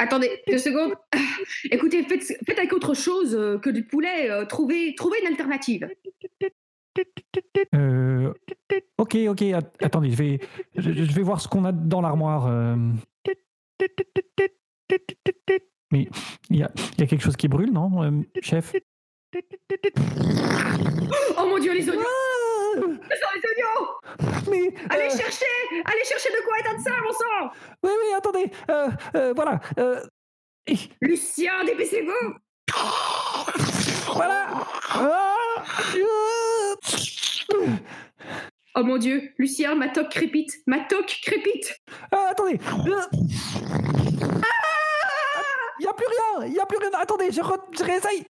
Attendez, 0.00 0.42
deux 0.48 0.58
secondes. 0.58 0.94
Ah, 1.14 1.18
Écoutez, 1.70 2.02
faites, 2.02 2.24
faites 2.24 2.58
avec 2.58 2.72
autre 2.72 2.94
chose 2.94 3.36
euh, 3.36 3.58
que 3.58 3.70
du 3.70 3.84
poulet. 3.84 4.28
euh, 4.28 4.44
trouvez, 4.44 4.96
trouvez 4.96 5.20
une 5.20 5.28
alternative. 5.28 5.88
Euh, 7.76 8.32
ok, 8.98 9.16
ok. 9.28 9.42
at- 9.42 9.70
attendez, 9.82 10.10
je 10.10 10.16
vais, 10.16 10.40
je, 10.76 10.90
je 10.90 11.12
vais 11.12 11.22
voir 11.22 11.40
ce 11.40 11.46
qu'on 11.46 11.64
a 11.64 11.70
dans 11.70 12.00
l'armoire. 12.00 12.48
euh. 12.48 12.74
Mais 15.92 16.08
il 16.50 16.56
y 16.56 16.58
y 16.58 16.62
a 16.64 17.06
quelque 17.06 17.22
chose 17.22 17.36
qui 17.36 17.46
brûle, 17.46 17.70
non, 17.70 18.24
chef? 18.42 18.74
Oh 21.38 21.46
mon 21.48 21.58
Dieu, 21.60 21.72
les 21.72 21.88
oignons 21.88 22.02
Ah 22.02 22.27
les 22.86 23.20
oignons 23.50 23.86
Mais 24.50 24.74
Allez 24.90 25.04
euh, 25.12 25.16
chercher 25.16 25.46
Allez 25.84 26.04
chercher 26.04 26.30
de 26.30 26.44
quoi 26.44 26.58
éteindre 26.60 26.80
ça, 26.82 26.90
mon 27.04 27.12
sang 27.12 27.50
oui, 27.82 27.90
oui, 27.90 28.14
attendez. 28.16 28.50
euh, 28.70 28.88
euh, 29.16 29.32
voilà. 29.34 29.60
euh, 29.78 30.00
Lucien, 31.00 31.64
dépêchez-vous 31.64 32.34
voilà. 34.14 34.46
Ah, 34.94 35.34
Oh 38.74 38.82
mon 38.84 38.96
Dieu, 38.98 39.32
Lucien, 39.38 39.74
ma 39.74 39.88
toque 39.88 40.10
crépite 40.10 40.52
Ma 40.66 40.80
toque 40.80 41.18
crépite 41.22 41.74
ah, 42.12 42.28
attendez. 42.30 42.58
Il 42.84 42.92
n'y 45.80 45.86
a 45.88 45.92
plus 45.94 46.06
rien. 46.06 46.46
Il 46.46 46.52
n'y 46.52 46.60
a 46.60 46.66
plus 46.66 46.78
rien. 46.78 46.90
Attendez, 46.94 47.30
je, 47.32 47.40
re- 47.40 47.60
je 47.76 47.84
réessaye. 47.84 48.24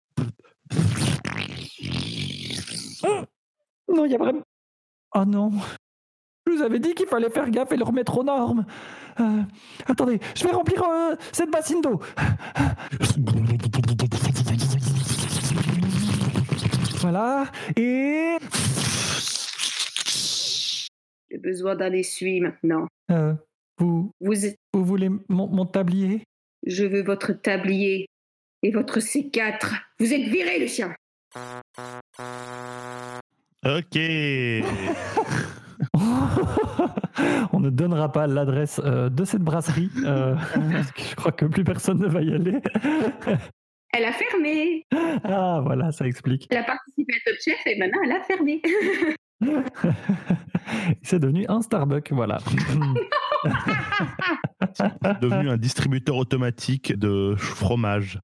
Non, 3.92 4.04
il 4.04 4.12
y 4.12 4.14
a 4.14 4.18
vraiment. 4.18 4.42
Oh 5.14 5.24
non. 5.24 5.50
Je 6.46 6.52
vous 6.52 6.62
avais 6.62 6.78
dit 6.78 6.94
qu'il 6.94 7.06
fallait 7.06 7.30
faire 7.30 7.50
gaffe 7.50 7.72
et 7.72 7.76
le 7.76 7.84
remettre 7.84 8.18
aux 8.18 8.24
normes. 8.24 8.66
Euh, 9.18 9.42
attendez, 9.86 10.20
je 10.36 10.44
vais 10.44 10.52
remplir 10.52 10.82
euh, 10.84 11.14
cette 11.32 11.50
bassine 11.50 11.80
d'eau. 11.80 12.00
Voilà. 17.00 17.46
Et. 17.76 18.36
J'ai 21.30 21.38
besoin 21.38 21.74
d'un 21.76 21.92
essuie 21.92 22.40
maintenant. 22.40 22.86
euh, 23.10 23.34
vous, 23.78 24.10
Vous, 24.20 24.34
vous 24.72 24.84
voulez 24.84 25.08
mon, 25.28 25.48
mon 25.48 25.66
tablier? 25.66 26.22
Je 26.66 26.84
veux 26.84 27.02
votre 27.02 27.32
tablier 27.32 28.06
et 28.62 28.70
votre 28.70 29.00
C4. 29.00 29.80
Vous 29.98 30.12
êtes 30.12 30.28
viré, 30.28 30.58
Lucien 30.58 30.94
Ok. 33.66 33.98
On 37.52 37.60
ne 37.60 37.70
donnera 37.70 38.10
pas 38.12 38.26
l'adresse 38.26 38.80
euh, 38.84 39.08
de 39.08 39.24
cette 39.24 39.42
brasserie. 39.42 39.90
euh, 40.04 40.34
parce 40.72 40.92
que 40.92 41.02
je 41.02 41.14
crois 41.16 41.32
que 41.32 41.46
plus 41.46 41.64
personne 41.64 41.98
ne 41.98 42.06
va 42.06 42.22
y 42.22 42.32
aller. 42.32 42.60
Elle 43.92 44.04
a 44.04 44.12
fermé 44.12 44.84
ah, 45.24 45.60
voilà, 45.64 45.90
ça 45.92 46.06
explique. 46.06 46.46
Elle 46.50 46.58
a 46.58 46.64
participé 46.64 47.14
à 47.14 47.30
Top 47.30 47.38
Chef 47.42 47.58
et 47.66 47.78
maintenant 47.78 48.00
elle 48.04 48.12
a 48.12 48.20
fermé. 48.22 48.60
C'est 51.02 51.18
devenu 51.18 51.44
un 51.48 51.62
Starbucks, 51.62 52.12
voilà. 52.12 52.38
Devenu 55.20 55.50
un 55.50 55.56
distributeur 55.56 56.16
automatique 56.16 56.96
de 56.98 57.34
fromage. 57.36 58.18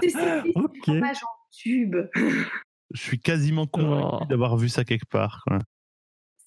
C'est 0.00 0.10
c'est- 0.10 0.42
c'est 0.42 0.52
fromage 0.82 1.16
en 1.22 1.28
tube. 1.50 1.96
Je 2.94 3.00
suis 3.02 3.18
quasiment 3.18 3.66
convaincu 3.66 4.18
Oh. 4.22 4.24
d'avoir 4.28 4.56
vu 4.56 4.68
ça 4.68 4.84
quelque 4.84 5.06
part. 5.10 5.42
quoi. 5.46 5.58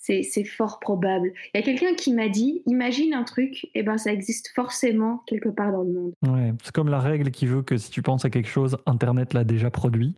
C'est 0.02 0.23
c'est 0.23 0.45
fort 0.45 0.80
probable. 0.80 1.34
Il 1.54 1.58
y 1.58 1.60
a 1.60 1.63
quelqu'un 1.63 1.93
qui 1.93 2.13
m'a 2.13 2.30
dit, 2.30 2.63
imagine 2.65 3.13
un 3.13 3.23
truc, 3.25 3.67
et 3.75 3.84
ben 3.84 3.97
ça 3.97 4.12
existe 4.13 4.49
forcément 4.56 5.21
quelque 5.28 5.49
part 5.49 5.71
dans 5.73 5.84
le 5.84 5.91
monde. 5.93 6.13
Ouais, 6.25 6.54
c'est 6.63 6.71
comme 6.73 6.88
la 6.89 6.99
règle 7.02 7.30
qui 7.32 7.45
veut 7.45 7.62
que 7.62 7.75
si 7.78 7.91
tu 7.91 8.02
penses 8.02 8.23
à 8.25 8.30
quelque 8.30 8.49
chose, 8.49 8.78
Internet 8.86 9.34
l'a 9.34 9.43
déjà 9.43 9.69
produit. 9.69 10.15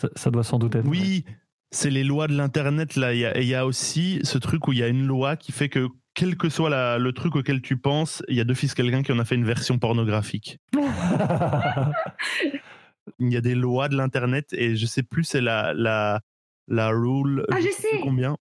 Ça, 0.00 0.08
ça 0.14 0.30
doit 0.30 0.44
sans 0.44 0.58
doute 0.58 0.74
être. 0.74 0.84
vrai. 0.86 0.96
Oui, 0.98 1.24
c'est 1.70 1.90
les 1.90 2.04
lois 2.04 2.26
de 2.28 2.36
l'Internet. 2.36 2.94
là. 2.96 3.14
Il 3.14 3.20
y, 3.20 3.24
a, 3.24 3.38
il 3.40 3.48
y 3.48 3.54
a 3.54 3.64
aussi 3.66 4.20
ce 4.22 4.36
truc 4.36 4.68
où 4.68 4.72
il 4.72 4.78
y 4.78 4.82
a 4.82 4.88
une 4.88 5.06
loi 5.06 5.36
qui 5.36 5.50
fait 5.50 5.70
que, 5.70 5.88
quel 6.14 6.36
que 6.36 6.50
soit 6.50 6.68
la- 6.70 6.98
le 6.98 7.12
truc 7.12 7.34
auquel 7.36 7.62
tu 7.62 7.78
penses, 7.78 8.22
il 8.28 8.36
y 8.36 8.40
a 8.40 8.44
d'office 8.44 8.74
quelqu'un 8.74 9.02
qui 9.02 9.12
en 9.12 9.18
a 9.18 9.24
fait 9.24 9.34
une 9.34 9.46
version 9.46 9.78
pornographique. 9.78 10.58
Il 13.18 13.32
y 13.32 13.36
a 13.36 13.40
des 13.40 13.54
lois 13.54 13.88
de 13.88 13.96
l'Internet 13.96 14.52
et 14.52 14.76
je 14.76 14.86
sais 14.86 15.02
plus, 15.02 15.24
c'est 15.24 15.40
la, 15.40 15.72
la, 15.74 16.20
la 16.68 16.88
rule. 16.88 17.44
Ah, 17.50 17.56
je 17.60 17.68
sais 17.68 17.88
plus 17.88 17.98
sais. 17.98 18.00
Combien 18.02 18.36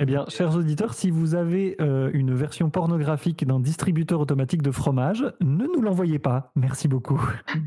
Eh 0.00 0.04
bien, 0.04 0.24
chers 0.28 0.56
auditeurs, 0.56 0.94
si 0.94 1.10
vous 1.10 1.34
avez 1.34 1.76
euh, 1.80 2.10
une 2.12 2.34
version 2.34 2.70
pornographique 2.70 3.46
d'un 3.46 3.60
distributeur 3.60 4.20
automatique 4.20 4.62
de 4.62 4.70
fromage, 4.70 5.24
ne 5.40 5.64
nous 5.66 5.80
l'envoyez 5.80 6.18
pas. 6.18 6.52
Merci 6.56 6.88
beaucoup. 6.88 7.20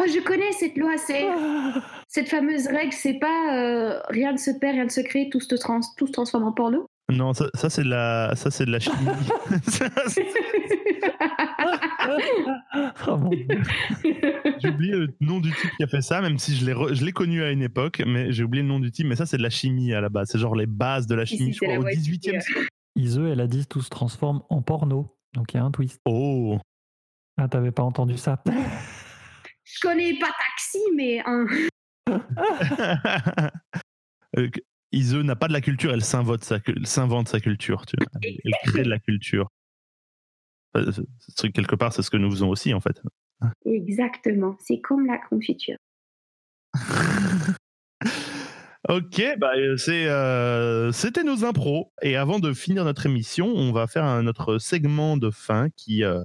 Oh, 0.00 0.04
je 0.06 0.22
connais 0.22 0.52
cette 0.52 0.76
loi, 0.76 0.96
c'est 0.96 1.26
cette 2.08 2.28
fameuse 2.28 2.68
règle, 2.68 2.92
c'est 2.92 3.18
pas 3.18 3.56
euh, 3.56 4.00
rien 4.08 4.32
ne 4.32 4.36
se 4.36 4.52
perd, 4.52 4.74
rien 4.74 4.84
ne 4.84 4.90
se 4.90 5.00
crée, 5.00 5.28
tout 5.28 5.40
se, 5.40 5.54
trans 5.56 5.80
tout 5.96 6.06
se 6.06 6.12
transforme 6.12 6.44
en 6.44 6.52
porno. 6.52 6.86
Non, 7.10 7.32
ça, 7.32 7.46
ça, 7.54 7.70
c'est 7.70 7.84
de 7.84 7.88
la, 7.88 8.34
ça 8.36 8.50
c'est 8.50 8.66
de 8.66 8.70
la 8.70 8.80
chimie. 8.80 8.96
Oh, 13.06 13.16
mon 13.16 13.30
Dieu. 13.30 13.46
j'ai 14.60 14.68
oublié 14.68 14.92
le 14.92 15.08
nom 15.20 15.40
du 15.40 15.50
type 15.52 15.70
qui 15.76 15.82
a 15.82 15.86
fait 15.86 16.00
ça, 16.02 16.20
même 16.20 16.38
si 16.38 16.54
je 16.54 16.64
l'ai, 16.64 16.72
re- 16.72 16.94
je 16.94 17.04
l'ai 17.04 17.12
connu 17.12 17.42
à 17.42 17.50
une 17.50 17.62
époque, 17.62 18.02
mais 18.06 18.32
j'ai 18.32 18.44
oublié 18.44 18.62
le 18.62 18.68
nom 18.68 18.80
du 18.80 18.90
type. 18.90 19.06
Mais 19.06 19.16
ça, 19.16 19.26
c'est 19.26 19.36
de 19.38 19.42
la 19.42 19.50
chimie 19.50 19.92
à 19.92 20.00
la 20.00 20.08
base. 20.08 20.28
C'est 20.30 20.38
genre 20.38 20.54
les 20.54 20.66
bases 20.66 21.06
de 21.06 21.14
la 21.14 21.24
chimie, 21.24 21.52
je 21.52 21.58
crois, 21.60 21.72
la 21.74 21.78
au 21.78 21.82
voiture. 21.82 22.00
18e 22.02 22.40
siècle. 22.40 22.68
Ise, 22.96 23.18
elle 23.18 23.40
a 23.40 23.46
dit 23.46 23.66
tout 23.66 23.82
se 23.82 23.90
transforme 23.90 24.42
en 24.48 24.62
porno. 24.62 25.14
Donc 25.34 25.52
il 25.52 25.56
y 25.58 25.60
a 25.60 25.64
un 25.64 25.70
twist. 25.70 26.00
Oh 26.04 26.58
Ah, 27.36 27.48
t'avais 27.48 27.72
pas 27.72 27.82
entendu 27.82 28.16
ça 28.16 28.42
je 29.70 29.80
connais 29.82 30.18
pas 30.18 30.28
taxi, 30.28 30.78
mais 30.96 31.22
un. 31.26 31.44
Euh, 34.94 34.96
Ise 34.98 35.14
n'a 35.16 35.36
pas 35.36 35.48
de 35.48 35.52
la 35.52 35.60
culture, 35.60 35.92
elle 35.92 36.04
s'invente 36.04 36.44
sa, 36.44 36.60
cu- 36.60 36.84
s'invente 36.84 37.28
sa 37.28 37.40
culture. 37.40 37.84
Tu 37.86 37.96
vois. 37.98 38.06
Elle 38.22 38.52
crée 38.64 38.82
de 38.84 38.88
la 38.88 38.98
culture. 38.98 39.48
Enfin, 40.74 40.90
ce- 40.92 41.02
ce 41.18 41.34
truc, 41.36 41.52
quelque 41.54 41.74
part, 41.74 41.92
c'est 41.92 42.02
ce 42.02 42.10
que 42.10 42.16
nous 42.16 42.30
faisons 42.30 42.48
aussi, 42.50 42.72
en 42.74 42.80
fait. 42.80 43.00
Exactement, 43.64 44.56
c'est 44.60 44.80
comme 44.80 45.06
la 45.06 45.18
confiture. 45.18 45.76
ok, 48.88 49.22
bah, 49.38 49.52
euh, 49.56 49.76
c'est, 49.76 50.06
euh, 50.06 50.92
c'était 50.92 51.24
nos 51.24 51.44
impros. 51.44 51.92
Et 52.02 52.16
avant 52.16 52.38
de 52.38 52.52
finir 52.52 52.84
notre 52.84 53.06
émission, 53.06 53.46
on 53.46 53.72
va 53.72 53.86
faire 53.86 54.04
un, 54.04 54.22
notre 54.22 54.58
segment 54.58 55.16
de 55.16 55.30
fin 55.30 55.68
qui, 55.76 56.04
euh, 56.04 56.22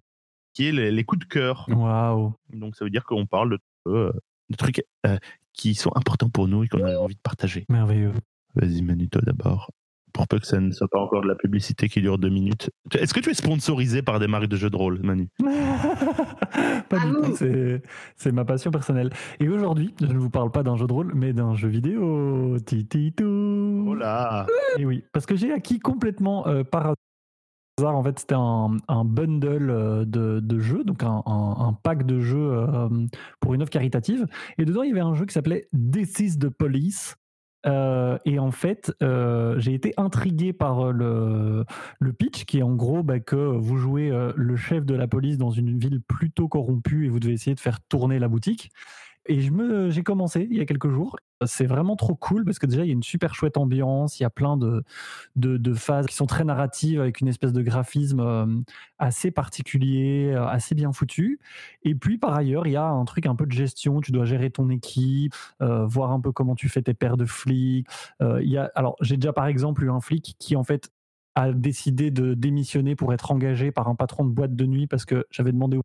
qui 0.53 0.67
est 0.67 0.71
les, 0.71 0.91
les 0.91 1.03
coups 1.03 1.21
de 1.25 1.25
cœur. 1.29 1.65
Waouh. 1.69 2.33
Donc 2.49 2.75
ça 2.75 2.85
veut 2.85 2.91
dire 2.91 3.03
qu'on 3.05 3.25
parle 3.25 3.51
de, 3.51 3.59
euh, 3.87 4.11
de 4.49 4.55
trucs 4.55 4.83
euh, 5.05 5.17
qui 5.53 5.75
sont 5.75 5.91
importants 5.95 6.29
pour 6.29 6.47
nous 6.47 6.63
et 6.63 6.67
qu'on 6.67 6.83
a 6.83 6.95
envie 6.97 7.15
de 7.15 7.21
partager. 7.21 7.65
Merveilleux. 7.69 8.13
Vas-y 8.55 8.81
Manu, 8.81 9.09
toi 9.09 9.21
d'abord. 9.25 9.69
Pour 10.13 10.27
peu 10.27 10.37
que 10.37 10.45
ça 10.45 10.59
ne 10.59 10.69
soit 10.71 10.87
pas 10.89 10.99
encore 10.99 11.23
de 11.23 11.27
la 11.27 11.33
publicité 11.33 11.89
qui 11.89 11.99
dure 11.99 12.19
deux 12.19 12.29
minutes. 12.29 12.69
Est-ce 12.93 13.15
que 13.15 13.19
tu 13.19 13.31
es 13.31 13.33
sponsorisé 13.33 14.03
par 14.03 14.19
des 14.19 14.27
marques 14.27 14.45
de 14.47 14.55
jeux 14.57 14.69
de 14.69 14.75
rôle, 14.75 14.99
Manu? 15.01 15.27
Pas 15.39 16.99
du 16.99 17.11
Bravo. 17.11 17.25
tout, 17.25 17.35
c'est, 17.35 17.81
c'est 18.15 18.31
ma 18.31 18.45
passion 18.45 18.69
personnelle. 18.69 19.09
Et 19.39 19.49
aujourd'hui, 19.49 19.93
je 19.99 20.05
ne 20.05 20.17
vous 20.19 20.29
parle 20.29 20.51
pas 20.51 20.61
d'un 20.61 20.75
jeu 20.75 20.85
de 20.85 20.93
rôle, 20.93 21.13
mais 21.15 21.33
d'un 21.33 21.55
jeu 21.55 21.67
vidéo. 21.67 22.57
Tititou. 22.65 23.85
Oh 23.87 23.95
là 23.95 24.45
Et 24.77 24.85
oui, 24.85 25.03
parce 25.13 25.25
que 25.25 25.35
j'ai 25.35 25.51
acquis 25.51 25.79
complètement 25.79 26.45
euh, 26.47 26.63
par 26.63 26.93
hasard, 27.79 27.95
en 27.95 28.03
fait, 28.03 28.19
c'était 28.19 28.35
un, 28.35 28.77
un 28.87 29.05
bundle 29.05 29.69
euh, 29.71 30.05
de, 30.05 30.39
de 30.41 30.59
jeux, 30.59 30.83
donc 30.83 31.01
un, 31.03 31.23
un- 31.25 31.55
un 31.59 31.73
pack 31.73 32.05
de 32.05 32.19
jeux 32.19 32.51
euh, 32.53 32.87
pour 33.39 33.55
une 33.55 33.61
œuvre 33.61 33.71
caritative. 33.71 34.27
Et 34.59 34.65
dedans, 34.65 34.83
il 34.83 34.89
y 34.89 34.91
avait 34.91 35.01
un 35.01 35.15
jeu 35.15 35.25
qui 35.25 35.33
s'appelait 35.33 35.67
This 35.91 36.19
is 36.19 36.37
the 36.37 36.49
Police. 36.49 37.15
Euh, 37.65 38.17
et 38.25 38.39
en 38.39 38.51
fait, 38.51 38.93
euh, 39.01 39.57
j'ai 39.59 39.73
été 39.73 39.93
intrigué 39.97 40.53
par 40.53 40.91
euh, 40.91 41.63
le, 41.99 42.13
pitch, 42.13 42.45
qui 42.45 42.59
est 42.59 42.63
en 42.63 42.75
gros 42.75 43.03
bah, 43.03 43.19
que 43.19 43.35
vous 43.35 43.77
jouez 43.77 44.11
le 44.35 44.55
chef 44.55 44.85
de 44.85 44.95
la 44.95 45.07
police 45.07 45.37
dans 45.37 45.51
une 45.51 45.77
ville 45.77 46.01
plutôt 46.01 46.47
corrompue 46.47 47.05
et 47.05 47.09
vous 47.09 47.19
devez 47.19 47.33
essayer 47.33 47.55
de 47.55 47.59
faire 47.59 47.79
tourner 47.81 48.19
la 48.19 48.27
boutique. 48.27 48.71
Et 49.25 49.39
je 49.39 49.51
me, 49.51 49.89
j'ai 49.89 50.03
commencé 50.03 50.47
il 50.49 50.57
y 50.57 50.61
a 50.61 50.65
quelques 50.65 50.89
jours. 50.89 51.17
C'est 51.45 51.65
vraiment 51.65 51.95
trop 51.95 52.15
cool 52.15 52.45
parce 52.45 52.59
que 52.59 52.65
déjà 52.65 52.83
il 52.83 52.87
y 52.87 52.91
a 52.91 52.93
une 52.93 53.03
super 53.03 53.35
chouette 53.35 53.57
ambiance, 53.57 54.19
il 54.19 54.23
y 54.23 54.25
a 54.25 54.29
plein 54.29 54.57
de, 54.57 54.83
de, 55.35 55.73
phases 55.73 56.05
qui 56.07 56.15
sont 56.15 56.25
très 56.25 56.43
narratives 56.43 57.01
avec 57.01 57.21
une 57.21 57.27
espèce 57.27 57.53
de 57.53 57.61
graphisme 57.61 58.63
assez 58.99 59.31
particulier, 59.31 60.31
euh, 60.33 60.45
assez 60.47 60.75
bien 60.75 60.91
foutu. 60.93 61.39
Et 61.83 61.95
puis 61.95 62.17
par 62.17 62.33
ailleurs, 62.35 62.67
il 62.67 62.73
y 62.73 62.75
a 62.77 62.87
un 62.87 63.05
truc 63.05 63.25
un 63.25 63.35
peu 63.35 63.45
de 63.45 63.51
gestion. 63.51 64.01
Tu 64.01 64.11
dois 64.11 64.25
gérer 64.25 64.49
ton 64.51 64.69
équipe, 64.69 65.33
euh, 65.61 65.85
voir 65.85 66.11
un 66.11 66.19
peu 66.19 66.31
comment 66.31 66.55
tu 66.55 66.69
fais 66.69 66.81
tes 66.81 66.93
paires 66.93 67.17
de 67.17 67.25
flics. 67.25 67.87
Euh, 68.21 68.41
il 68.41 68.49
y 68.49 68.57
a, 68.57 68.71
alors 68.75 68.95
j'ai 69.01 69.17
déjà 69.17 69.33
par 69.33 69.47
exemple 69.47 69.83
eu 69.83 69.91
un 69.91 69.99
flic 69.99 70.35
qui 70.39 70.55
en 70.55 70.63
fait 70.63 70.89
a 71.35 71.51
décidé 71.51 72.11
de 72.11 72.33
démissionner 72.35 72.95
pour 72.95 73.13
être 73.13 73.31
engagé 73.31 73.71
par 73.71 73.87
un 73.87 73.95
patron 73.95 74.25
de 74.25 74.29
boîte 74.29 74.55
de 74.55 74.65
nuit 74.65 74.87
parce 74.87 75.05
que 75.05 75.25
j'avais 75.31 75.51
demandé 75.51 75.77
au 75.77 75.83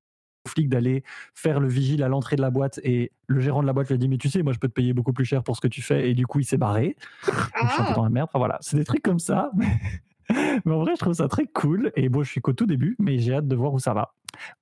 flic 0.49 0.69
d'aller 0.69 1.05
faire 1.35 1.61
le 1.61 1.69
vigile 1.69 2.03
à 2.03 2.09
l'entrée 2.09 2.37
de 2.37 2.43
la 2.43 2.51
boîte 2.51 2.81
et 2.83 3.13
le 3.29 3.41
gérant 3.41 3.63
de 3.63 3.67
la 3.67 3.73
boîte 3.73 3.89
lui 3.89 3.95
a 3.95 3.99
dit 3.99 4.09
mais 4.09 4.19
tu 4.19 4.29
sais 4.29 4.43
moi 4.43 4.53
je 4.53 4.59
peux 4.59 4.69
te 4.69 4.73
payer 4.73 4.93
beaucoup 4.93 5.13
plus 5.13 5.25
cher 5.25 5.43
pour 5.45 5.55
ce 5.55 5.61
que 5.61 5.69
tu 5.69 5.83
fais. 5.83 6.11
Et 6.11 6.15
du 6.15 6.27
coup 6.27 6.41
il 6.41 6.45
s'est 6.45 6.57
barré. 6.57 6.97
Donc 7.27 7.37
je 7.69 7.73
suis 7.73 7.83
un 7.83 7.85
peu 7.87 7.95
dans 7.95 8.05
la 8.05 8.11
merde. 8.11 8.29
Enfin, 8.31 8.39
voilà. 8.39 8.59
C'est 8.61 8.77
des 8.77 8.85
trucs 8.85 9.03
comme 9.03 9.21
ça. 9.21 9.51
Mais 10.65 10.73
en 10.73 10.81
vrai 10.81 10.93
je 10.95 11.01
trouve 11.01 11.15
ça 11.15 11.29
très 11.29 11.47
cool. 11.47 11.93
Et 11.97 12.09
bon 12.09 12.23
je 12.23 12.31
suis 12.31 12.41
qu'au 12.41 12.53
tout 12.53 12.67
début 12.67 12.97
mais 12.99 13.19
j'ai 13.19 13.35
hâte 13.35 13.49
de 13.49 13.57
voir 13.57 13.73
où 13.73 13.79
ça 13.79 13.95
va. 13.95 14.15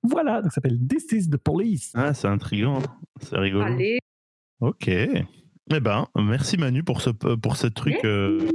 Voilà. 0.03 0.41
Donc 0.41 0.51
ça 0.51 0.55
s'appelle 0.55 0.79
This 0.87 1.11
is 1.11 1.29
the 1.29 1.37
Police. 1.37 1.91
Ah, 1.95 2.13
C'est 2.13 2.27
intriguant, 2.27 2.79
c'est 3.21 3.37
rigolo. 3.37 3.63
Allez, 3.63 3.99
Ok. 4.59 4.87
Eh 4.87 5.79
ben, 5.81 6.07
merci 6.15 6.57
Manu 6.57 6.83
pour 6.83 7.01
ce, 7.01 7.09
pour 7.09 7.57
ce 7.57 7.67
truc, 7.67 7.97
euh, 8.05 8.49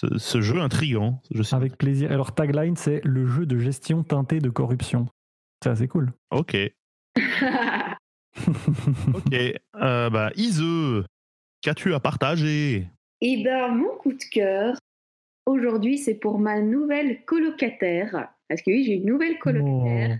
ce, 0.00 0.18
ce 0.18 0.40
jeu 0.40 0.60
intriguant. 0.60 1.20
Je 1.34 1.42
sais. 1.42 1.56
avec 1.56 1.76
plaisir. 1.76 2.10
Leur 2.16 2.32
tagline 2.34 2.76
c'est 2.76 3.00
le 3.04 3.26
jeu 3.26 3.46
de 3.46 3.58
gestion 3.58 4.04
teinté 4.04 4.38
de 4.38 4.48
corruption 4.48 5.06
c'est 5.62 5.70
assez 5.70 5.88
cool 5.88 6.12
Ok. 6.30 6.56
Ok. 9.14 9.34
Euh, 9.34 10.10
bah, 10.10 10.30
Ise, 10.36 11.04
qu'as-tu 11.60 11.92
à 11.92 12.00
partager? 12.00 12.88
Eh 13.20 13.44
ben, 13.44 13.68
mon 13.68 13.94
coup 13.98 14.14
de 14.14 14.24
cœur, 14.30 14.78
aujourd'hui, 15.46 15.98
c'est 15.98 16.14
pour 16.14 16.38
ma 16.38 16.60
nouvelle 16.60 17.24
colocataire. 17.24 18.28
Parce 18.48 18.62
que 18.62 18.70
oui, 18.70 18.84
j'ai 18.84 18.94
une 18.94 19.06
nouvelle 19.06 19.38
colocataire. 19.38 20.18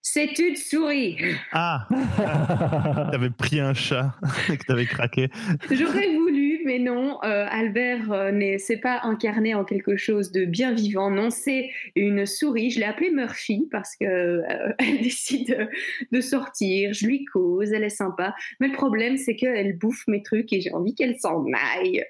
C'est 0.00 0.38
une 0.38 0.56
souris. 0.56 1.18
Ah, 1.52 1.88
t'avais 3.10 3.30
pris 3.30 3.60
un 3.60 3.74
chat 3.74 4.14
et 4.48 4.56
que 4.56 4.64
t'avais 4.64 4.86
craqué. 4.86 5.28
J'aurais 5.70 6.14
voulu, 6.14 6.45
mais 6.66 6.78
non. 6.80 7.18
euh, 7.22 7.46
Albert 7.48 8.12
euh, 8.12 8.32
n'est 8.32 8.58
c'est 8.58 8.76
pas 8.76 9.00
incarné 9.04 9.54
en 9.54 9.64
quelque 9.64 9.96
chose 9.96 10.32
de 10.32 10.44
bien 10.44 10.72
vivant. 10.74 11.10
Non, 11.10 11.30
c'est 11.30 11.70
une 11.94 12.26
souris. 12.26 12.70
Je 12.70 12.80
l'ai 12.80 12.86
appelée 12.86 13.10
Murphy 13.10 13.68
parce 13.70 13.96
que 13.96 14.04
euh, 14.04 14.72
elle 14.78 15.00
décide 15.00 15.68
de, 16.12 16.20
sortir. 16.20 16.92
Je 16.92 17.06
lui 17.06 17.24
cause, 17.24 17.72
elle 17.72 17.84
est 17.84 17.88
sympa. 17.88 18.34
Mais 18.60 18.68
le 18.68 18.74
problème, 18.74 19.16
c'est 19.16 19.36
qu'elle 19.36 19.78
bouffe 19.78 20.06
mes 20.08 20.22
trucs 20.22 20.52
et 20.52 20.60
j'ai 20.60 20.72
envie 20.72 20.94
qu'elle 20.94 21.18
s'en 21.18 21.44
aille. 21.76 22.04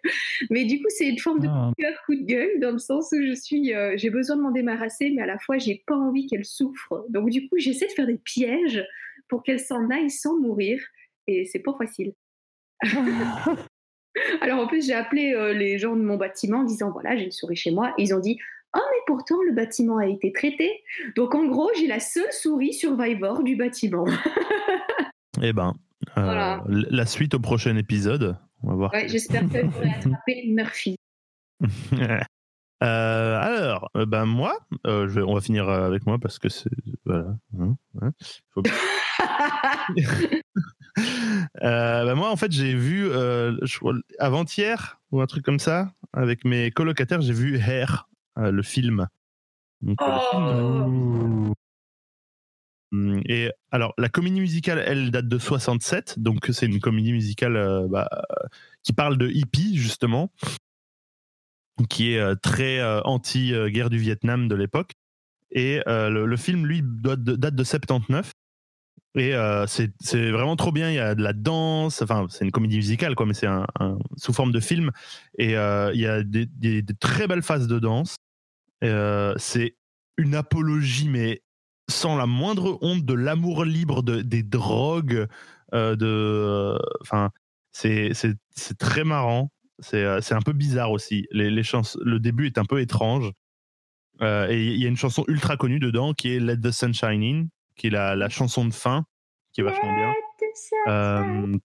Mais 0.51 0.64
du 0.64 0.79
coup, 0.79 0.88
c'est 0.88 1.07
une 1.07 1.19
forme 1.19 1.40
de 1.40 1.49
Ah, 1.49 1.71
cœur 1.79 1.92
coup 2.07 2.14
de 2.14 2.25
gueule 2.25 2.59
dans 2.61 2.73
le 2.73 2.79
sens 2.79 3.12
où 3.12 3.23
je 3.23 3.35
suis, 3.35 3.75
euh, 3.75 3.92
j'ai 3.97 4.11
besoin 4.11 4.37
de 4.37 4.42
m'en 4.42 4.51
débarrasser, 4.51 5.11
mais 5.11 5.23
à 5.23 5.27
la 5.27 5.38
fois 5.38 5.59
j'ai 5.59 5.83
pas 5.87 5.97
envie 5.97 6.27
qu'elle 6.27 6.45
souffre. 6.45 7.05
Donc 7.11 7.29
du 7.29 7.49
coup, 7.49 7.57
j'essaie 7.59 7.87
de 7.87 7.92
faire 7.92 8.07
des 8.07 8.19
pièges 8.19 8.83
pour 9.29 9.42
qu'elle 9.42 9.61
s'en 9.61 9.90
aille 9.90 10.11
sans 10.11 10.38
mourir, 10.38 10.81
et 11.27 11.45
c'est 11.45 11.59
pas 11.59 11.75
facile. 11.79 12.14
Alors 14.40 14.61
en 14.61 14.66
plus, 14.66 14.87
j'ai 14.87 14.94
appelé 14.94 15.35
euh, 15.35 15.52
les 15.52 15.79
gens 15.79 15.94
de 15.96 16.02
mon 16.02 16.16
bâtiment 16.16 16.59
en 16.61 16.64
disant 16.64 16.90
voilà, 16.90 17.16
j'ai 17.16 17.24
une 17.24 17.33
souris 17.33 17.57
chez 17.57 17.70
moi. 17.70 17.92
Et 17.98 18.02
ils 18.05 18.14
ont 18.14 18.18
dit 18.20 18.38
oh 18.76 18.81
mais 18.90 18.98
pourtant 19.07 19.37
le 19.46 19.52
bâtiment 19.52 19.98
a 19.98 20.07
été 20.07 20.33
traité. 20.33 20.83
Donc 21.16 21.35
en 21.35 21.44
gros, 21.46 21.70
j'ai 21.79 21.87
la 21.87 22.00
seule 22.00 22.33
souris 22.33 22.72
survivor 22.74 23.42
du 23.42 23.57
bâtiment. 23.57 24.05
Eh 25.42 25.52
ben, 25.52 25.74
euh, 26.16 26.22
Voilà. 26.24 26.64
la 26.66 27.05
suite 27.05 27.35
au 27.35 27.38
prochain 27.38 27.76
épisode. 27.76 28.38
On 28.62 28.70
va 28.70 28.74
voir. 28.74 28.92
Ouais, 28.94 29.07
J'espère 29.07 29.42
que 29.50 29.61
j'aurai 29.61 29.90
attrapé 29.96 30.44
Murphy. 30.48 30.96
Euh, 32.02 32.18
alors, 32.83 33.90
ben 33.94 34.24
moi, 34.24 34.59
euh, 34.87 35.09
je 35.09 35.20
vais- 35.20 35.22
on 35.26 35.35
va 35.35 35.42
finir 35.42 35.68
avec 35.68 36.07
moi 36.07 36.18
parce 36.18 36.38
que 36.38 36.48
c'est 36.48 36.70
voilà. 37.05 37.35
hein, 37.61 37.76
hein. 38.00 38.11
Faut- 38.55 38.62
Euh, 40.99 42.05
ben 42.05 42.15
moi, 42.15 42.31
en 42.31 42.37
fait, 42.37 42.53
j'ai 42.53 42.75
vu 42.75 43.09
euh, 43.11 43.57
avant-hier 44.19 45.01
ou 45.11 45.21
un 45.21 45.27
truc 45.27 45.45
comme 45.45 45.59
ça 45.59 45.93
avec 46.13 46.45
mes 46.45 46.71
colocataires, 46.71 47.21
j'ai 47.21 47.33
vu 47.33 47.57
Hair, 47.59 48.09
euh, 48.39 48.51
le 48.51 48.63
film. 48.63 49.07
Donc, 49.83 49.99
le 50.01 50.07
film, 50.31 51.53
Oh. 51.53 51.55
Hum, 52.93 53.21
Et 53.29 53.51
alors, 53.71 53.95
la 53.99 54.09
comédie 54.09 54.41
musicale, 54.41 54.83
elle 54.87 55.11
date 55.11 55.29
de 55.29 55.39
67, 55.39 56.19
donc 56.19 56.47
c'est 56.53 56.67
une 56.67 56.81
comédie 56.81 57.13
musicale 57.13 57.57
euh, 57.57 57.87
bah, 57.89 58.09
qui 58.83 58.93
parle 58.93 59.19
de 59.19 59.29
hippie, 59.29 59.77
justement, 59.77 60.31
qui 61.89 62.13
est 62.13 62.19
euh, 62.19 62.35
très 62.37 62.79
euh, 62.79 63.01
anti-guerre 63.03 63.91
du 63.91 63.99
Vietnam 63.99 64.49
de 64.49 64.55
l'époque. 64.55 64.93
Et 65.53 65.81
le, 65.87 66.27
le 66.27 66.37
film, 66.37 66.67
lui, 66.67 66.83
date 66.83 67.23
de, 67.23 67.37
date 67.37 67.55
de 67.55 67.65
79. 67.65 68.33
Et 69.16 69.35
euh, 69.35 69.66
c'est 69.66 70.31
vraiment 70.31 70.57
trop 70.57 70.72
bien. 70.72 70.90
Il 70.90 70.94
y 70.94 70.98
a 70.98 71.14
de 71.14 71.22
la 71.22 71.33
danse. 71.33 72.02
Enfin, 72.02 72.26
c'est 72.29 72.44
une 72.44 72.52
comédie 72.52 72.76
musicale, 72.76 73.14
quoi, 73.14 73.24
mais 73.24 73.33
c'est 73.33 73.46
un, 73.46 73.66
sous 74.16 74.33
forme 74.35 74.52
de 74.52 74.61
film. 74.61 74.90
Et 75.38 75.57
euh, 75.57 75.90
il 75.94 76.00
y 76.00 76.07
a 76.07 76.22
des, 76.22 76.85
très 77.00 77.26
belles 77.26 77.42
phases 77.42 77.66
de 77.66 77.79
danse. 77.79 78.16
Euh, 78.85 79.35
c'est 79.38 79.76
une 80.18 80.35
apologie, 80.35 81.09
mais 81.09 81.42
sans 81.88 82.16
la 82.16 82.26
moindre 82.26 82.79
honte 82.83 83.05
de 83.07 83.14
l'amour 83.14 83.64
libre 83.64 84.02
de, 84.02 84.20
des 84.20 84.42
drogues. 84.42 85.26
euh, 85.72 85.96
de, 85.96 86.79
enfin, 87.00 87.31
c'est 87.72 88.12
très 88.79 89.05
marrant. 89.05 89.50
C'est 89.81 90.33
un 90.33 90.42
peu 90.42 90.52
bizarre 90.52 90.90
aussi. 90.90 91.26
Les, 91.31 91.50
les 91.50 91.62
chansons, 91.62 91.98
le 92.05 92.20
début 92.20 92.46
est 92.46 92.59
un 92.59 92.64
peu 92.64 92.81
étrange. 92.81 93.33
Et 94.20 94.66
il 94.74 94.81
y 94.81 94.87
a 94.87 94.88
une 94.88 94.96
chanson 94.96 95.24
ultra 95.29 95.57
connue 95.57 95.79
dedans 95.79 96.14
qui 96.14 96.35
est 96.35 96.40
Let 96.40 96.61
the 96.61 96.70
Sunshine 96.70 97.22
In, 97.22 97.46
qui 97.77 97.89
est 97.89 97.91
la, 97.91 98.17
la 98.17 98.29
chanson 98.29 98.65
de 98.65 98.73
fin, 98.73 99.05
qui 99.53 99.61
est 99.61 99.65
vachement 99.65 99.95
bien. 99.95 100.12
Euh, 100.89 101.57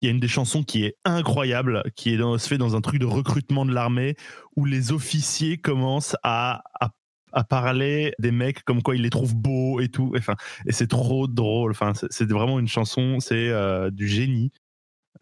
Il 0.00 0.06
y 0.06 0.08
a 0.08 0.12
une 0.12 0.20
des 0.20 0.28
chansons 0.28 0.62
qui 0.62 0.84
est 0.84 0.96
incroyable, 1.04 1.82
qui 1.96 2.14
est 2.14 2.16
dans, 2.16 2.38
se 2.38 2.48
fait 2.48 2.58
dans 2.58 2.76
un 2.76 2.80
truc 2.80 3.00
de 3.00 3.06
recrutement 3.06 3.66
de 3.66 3.72
l'armée 3.72 4.14
où 4.56 4.64
les 4.64 4.92
officiers 4.92 5.58
commencent 5.58 6.16
à, 6.22 6.62
à, 6.80 6.90
à 7.32 7.42
parler 7.42 8.12
des 8.20 8.30
mecs 8.30 8.62
comme 8.62 8.80
quoi 8.82 8.94
ils 8.94 9.02
les 9.02 9.10
trouvent 9.10 9.34
beaux 9.34 9.80
et 9.80 9.88
tout. 9.88 10.14
Enfin, 10.16 10.36
et 10.66 10.72
c'est 10.72 10.86
trop 10.86 11.26
drôle. 11.26 11.72
Enfin, 11.72 11.92
c'est 12.10 12.30
vraiment 12.30 12.60
une 12.60 12.68
chanson, 12.68 13.18
c'est 13.18 13.48
euh, 13.48 13.90
du 13.90 14.06
génie. 14.06 14.52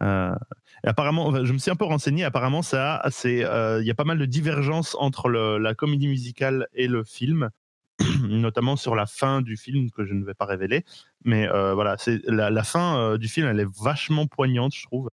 Euh, 0.03 0.35
et 0.83 0.87
apparemment, 0.89 1.25
enfin, 1.25 1.43
je 1.43 1.53
me 1.53 1.57
suis 1.57 1.71
un 1.71 1.75
peu 1.75 1.85
renseigné. 1.85 2.23
Apparemment, 2.23 2.61
ça, 2.61 3.01
c'est, 3.09 3.43
euh, 3.43 3.81
il 3.81 3.87
y 3.87 3.91
a 3.91 3.95
pas 3.95 4.03
mal 4.03 4.19
de 4.19 4.25
divergences 4.25 4.95
entre 4.99 5.27
le- 5.27 5.57
la 5.57 5.73
comédie 5.73 6.07
musicale 6.07 6.67
et 6.73 6.87
le 6.87 7.03
film, 7.03 7.49
notamment 8.21 8.75
sur 8.75 8.95
la 8.95 9.05
fin 9.05 9.41
du 9.41 9.57
film 9.57 9.89
que 9.91 10.05
je 10.05 10.13
ne 10.13 10.23
vais 10.23 10.33
pas 10.33 10.45
révéler. 10.45 10.85
Mais 11.23 11.47
euh, 11.47 11.73
voilà, 11.73 11.97
c'est 11.97 12.21
la, 12.25 12.63
fin 12.63 12.97
euh, 12.97 13.17
du 13.17 13.27
film, 13.27 13.47
elle 13.47 13.59
est 13.59 13.81
vachement 13.81 14.27
poignante, 14.27 14.75
je 14.75 14.83
trouve. 14.83 15.09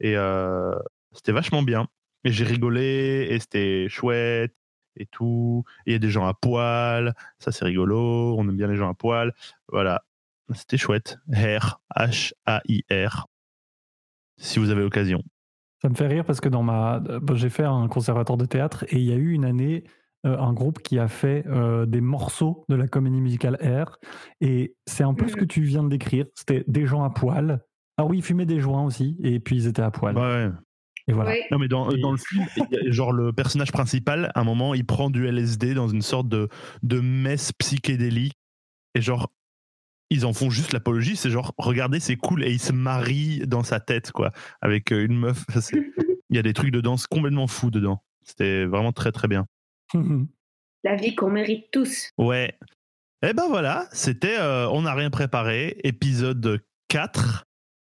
Et 0.00 0.16
euh, 0.16 0.74
c'était 1.12 1.32
vachement 1.32 1.62
bien. 1.62 1.88
Et 2.24 2.32
j'ai 2.32 2.44
rigolé, 2.44 3.28
et 3.30 3.38
c'était 3.38 3.88
chouette, 3.88 4.54
et 4.96 5.06
tout. 5.06 5.64
Il 5.86 5.92
y 5.92 5.96
a 5.96 5.98
des 5.98 6.10
gens 6.10 6.26
à 6.26 6.34
poil, 6.34 7.14
ça 7.38 7.52
c'est 7.52 7.64
rigolo, 7.64 8.36
on 8.36 8.48
aime 8.48 8.56
bien 8.56 8.68
les 8.68 8.76
gens 8.76 8.90
à 8.90 8.94
poil. 8.94 9.32
Voilà. 9.68 10.04
c'était 10.54 10.76
chouette. 10.76 11.18
Hair, 11.32 11.80
H-A-I-R, 11.96 13.26
si 14.36 14.58
vous 14.58 14.70
avez 14.70 14.82
l'occasion. 14.82 15.22
Ça 15.80 15.88
me 15.88 15.94
fait 15.94 16.08
rire 16.08 16.24
parce 16.24 16.40
que 16.40 16.48
dans 16.48 16.64
ma, 16.64 17.00
j'ai 17.34 17.50
fait 17.50 17.64
un 17.64 17.86
conservatoire 17.86 18.36
de 18.36 18.46
théâtre 18.46 18.84
et 18.88 18.96
il 18.96 19.04
y 19.04 19.12
a 19.12 19.16
eu 19.16 19.30
une 19.30 19.44
année 19.44 19.84
un 20.24 20.52
groupe 20.52 20.80
qui 20.82 20.98
a 20.98 21.08
fait 21.08 21.44
euh, 21.46 21.86
des 21.86 22.00
morceaux 22.00 22.64
de 22.68 22.74
la 22.74 22.88
comédie 22.88 23.20
musicale 23.20 23.56
Air 23.60 23.98
et 24.40 24.74
c'est 24.86 25.04
un 25.04 25.14
peu 25.14 25.28
ce 25.28 25.34
Mhm. 25.34 25.40
que 25.40 25.44
tu 25.44 25.62
viens 25.62 25.82
de 25.84 25.88
décrire. 25.88 26.26
C'était 26.34 26.64
des 26.66 26.86
gens 26.86 27.02
à 27.04 27.10
poil. 27.10 27.60
Ah 27.96 28.04
oui, 28.04 28.18
ils 28.18 28.22
fumaient 28.22 28.46
des 28.46 28.60
joints 28.60 28.84
aussi 28.84 29.16
et 29.22 29.40
puis 29.40 29.56
ils 29.56 29.66
étaient 29.66 29.82
à 29.82 29.90
poil. 29.90 30.16
Ouais. 30.18 30.50
Et 31.06 31.12
voilà. 31.12 31.32
Non, 31.50 31.58
mais 31.58 31.68
dans, 31.68 31.88
dans 31.88 32.10
le 32.12 32.18
film, 32.18 32.44
genre 32.88 33.12
le 33.12 33.32
personnage 33.32 33.72
principal, 33.72 34.30
à 34.34 34.40
un 34.40 34.44
moment, 34.44 34.74
il 34.74 34.84
prend 34.84 35.08
du 35.08 35.26
LSD 35.26 35.72
dans 35.74 35.88
une 35.88 36.02
sorte 36.02 36.28
de, 36.28 36.48
de 36.82 37.00
messe 37.00 37.52
psychédélique. 37.52 38.34
Et 38.94 39.00
genre, 39.00 39.32
ils 40.10 40.26
en 40.26 40.32
font 40.34 40.50
juste 40.50 40.72
l'apologie. 40.72 41.16
C'est 41.16 41.30
genre, 41.30 41.54
regardez, 41.58 41.98
c'est 42.00 42.16
cool. 42.16 42.44
Et 42.44 42.50
il 42.52 42.58
se 42.58 42.72
marie 42.72 43.40
dans 43.46 43.62
sa 43.62 43.80
tête, 43.80 44.12
quoi, 44.12 44.32
avec 44.60 44.92
euh, 44.92 45.04
une 45.04 45.18
meuf. 45.18 45.44
Il 46.30 46.36
y 46.36 46.38
a 46.38 46.42
des 46.42 46.52
trucs 46.52 46.72
de 46.72 46.80
danse 46.82 47.06
complètement 47.06 47.46
fous 47.46 47.70
dedans. 47.70 48.02
C'était 48.22 48.66
vraiment 48.66 48.92
très, 48.92 49.10
très 49.12 49.28
bien. 49.28 49.46
La 50.84 50.94
vie 50.94 51.14
qu'on 51.14 51.30
mérite 51.30 51.70
tous. 51.72 52.10
Ouais. 52.18 52.56
Et 53.22 53.32
ben 53.32 53.48
voilà, 53.48 53.88
c'était 53.92 54.38
euh, 54.38 54.68
On 54.68 54.82
n'a 54.82 54.94
rien 54.94 55.10
préparé, 55.10 55.76
épisode 55.82 56.62
4. 56.86 57.44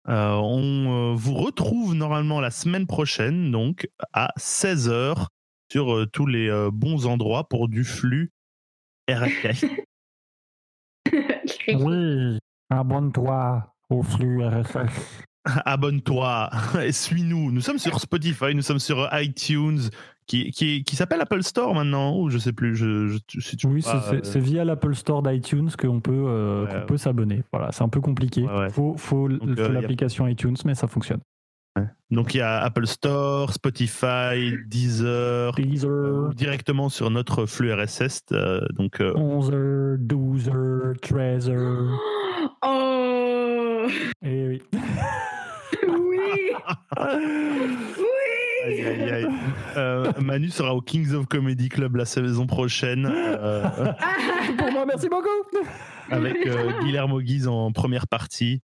Euh, 0.08 0.32
on 0.32 1.12
euh, 1.12 1.14
vous 1.14 1.34
retrouve 1.34 1.94
normalement 1.94 2.40
la 2.40 2.50
semaine 2.50 2.86
prochaine, 2.86 3.50
donc 3.50 3.88
à 4.14 4.32
16h, 4.38 5.26
sur 5.70 5.94
euh, 5.94 6.06
tous 6.06 6.26
les 6.26 6.48
euh, 6.48 6.70
bons 6.72 7.06
endroits 7.06 7.48
pour 7.48 7.68
du 7.68 7.84
flux 7.84 8.32
RSS. 9.08 9.64
Oui, 11.72 12.38
abonne-toi 12.68 13.74
au 13.90 14.02
flux 14.02 14.44
RSS. 14.44 15.24
Abonne-toi 15.64 16.50
et 16.82 16.92
suis-nous. 16.92 17.50
Nous 17.50 17.60
sommes 17.60 17.78
sur 17.78 17.98
Spotify, 18.00 18.54
nous 18.54 18.62
sommes 18.62 18.78
sur 18.78 19.08
iTunes, 19.12 19.88
qui, 20.30 20.50
qui, 20.52 20.84
qui 20.84 20.94
s'appelle 20.94 21.20
Apple 21.20 21.42
Store 21.42 21.74
maintenant, 21.74 22.16
ou 22.20 22.30
je 22.30 22.38
sais 22.38 22.52
plus. 22.52 22.76
Je, 22.76 23.08
je, 23.08 23.18
je 23.28 23.40
suis 23.40 23.56
toujours 23.56 23.74
Oui, 23.74 23.82
c'est- 23.82 23.90
pas, 23.90 24.12
c'est 24.22 24.38
euh, 24.38 24.42
via 24.42 24.64
l'Apple 24.64 24.94
Store 24.94 25.22
d'iTunes 25.22 25.70
qu'on 25.76 26.00
peut, 26.00 26.12
euh, 26.14 26.62
Ouais, 26.64 26.70
qu'on 26.70 26.76
ouais. 26.78 26.86
peut 26.86 26.96
s'abonner. 26.98 27.42
Voilà, 27.52 27.72
c'est 27.72 27.82
un 27.82 27.88
peu 27.88 28.00
compliqué. 28.00 28.42
Ouais, 28.44 28.58
ouais. 28.58 28.70
Faut, 28.70 28.94
faut, 28.96 29.28
euh, 29.28 29.38
y 29.56 29.60
a- 29.60 29.68
l'application 29.70 30.28
iTunes, 30.28 30.54
mais 30.64 30.74
ça 30.76 30.86
fonctionne. 30.86 31.20
Donc 32.10 32.34
il 32.34 32.38
y 32.38 32.40
a 32.42 32.60
Apple 32.62 32.86
Store, 32.86 33.52
Spotify, 33.52 34.52
Deezer, 34.66 35.52
Deezer, 35.54 35.88
euh, 35.90 36.30
directement 36.34 36.88
sur 36.88 37.10
notre 37.10 37.46
flux 37.46 37.72
RSS. 37.72 38.20
euh, 38.32 38.60
donc 38.76 39.00
euh, 39.00 39.12
11h, 39.14 39.96
12h, 39.98 40.98
13h. 41.00 41.88
Oh 42.66 43.86
Et 44.22 44.46
oui. 44.48 44.62
Oui 45.88 46.50
Oui 47.98 48.04
aïe, 48.70 49.02
aïe, 49.02 49.10
aïe. 49.10 49.26
Euh, 49.76 50.12
Manu 50.20 50.50
sera 50.50 50.74
au 50.74 50.80
Kings 50.80 51.14
of 51.14 51.26
Comedy 51.26 51.68
Club 51.68 51.94
la 51.96 52.04
saison 52.04 52.46
prochaine 52.46 53.08
euh, 53.12 53.62
Pour 54.58 54.72
moi, 54.72 54.84
merci 54.84 55.08
beaucoup. 55.08 55.28
avec 56.10 56.44
euh, 56.46 56.72
Guillermo 56.82 57.20
Guise 57.20 57.46
en 57.46 57.70
première 57.72 58.08
partie. 58.08 58.60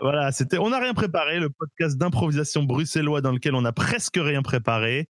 Voilà, 0.00 0.30
c'était. 0.32 0.58
On 0.58 0.70
n'a 0.70 0.78
rien 0.78 0.92
préparé, 0.94 1.40
le 1.40 1.48
podcast 1.48 1.96
d'improvisation 1.96 2.64
bruxellois 2.64 3.20
dans 3.22 3.32
lequel 3.32 3.54
on 3.54 3.64
a 3.64 3.72
presque 3.72 4.18
rien 4.18 4.42
préparé. 4.42 5.08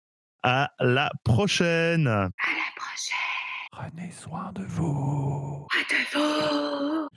À 0.45 0.71
la 0.79 1.11
prochaine. 1.25 2.07
À 2.07 2.23
la 2.23 2.29
prochaine 2.77 3.19
Prenez 3.73 4.11
soin 4.11 4.53
de 4.55 4.63
vous. 4.65 5.67
À 5.73 5.83
de 5.93 5.99
vous 6.15 7.09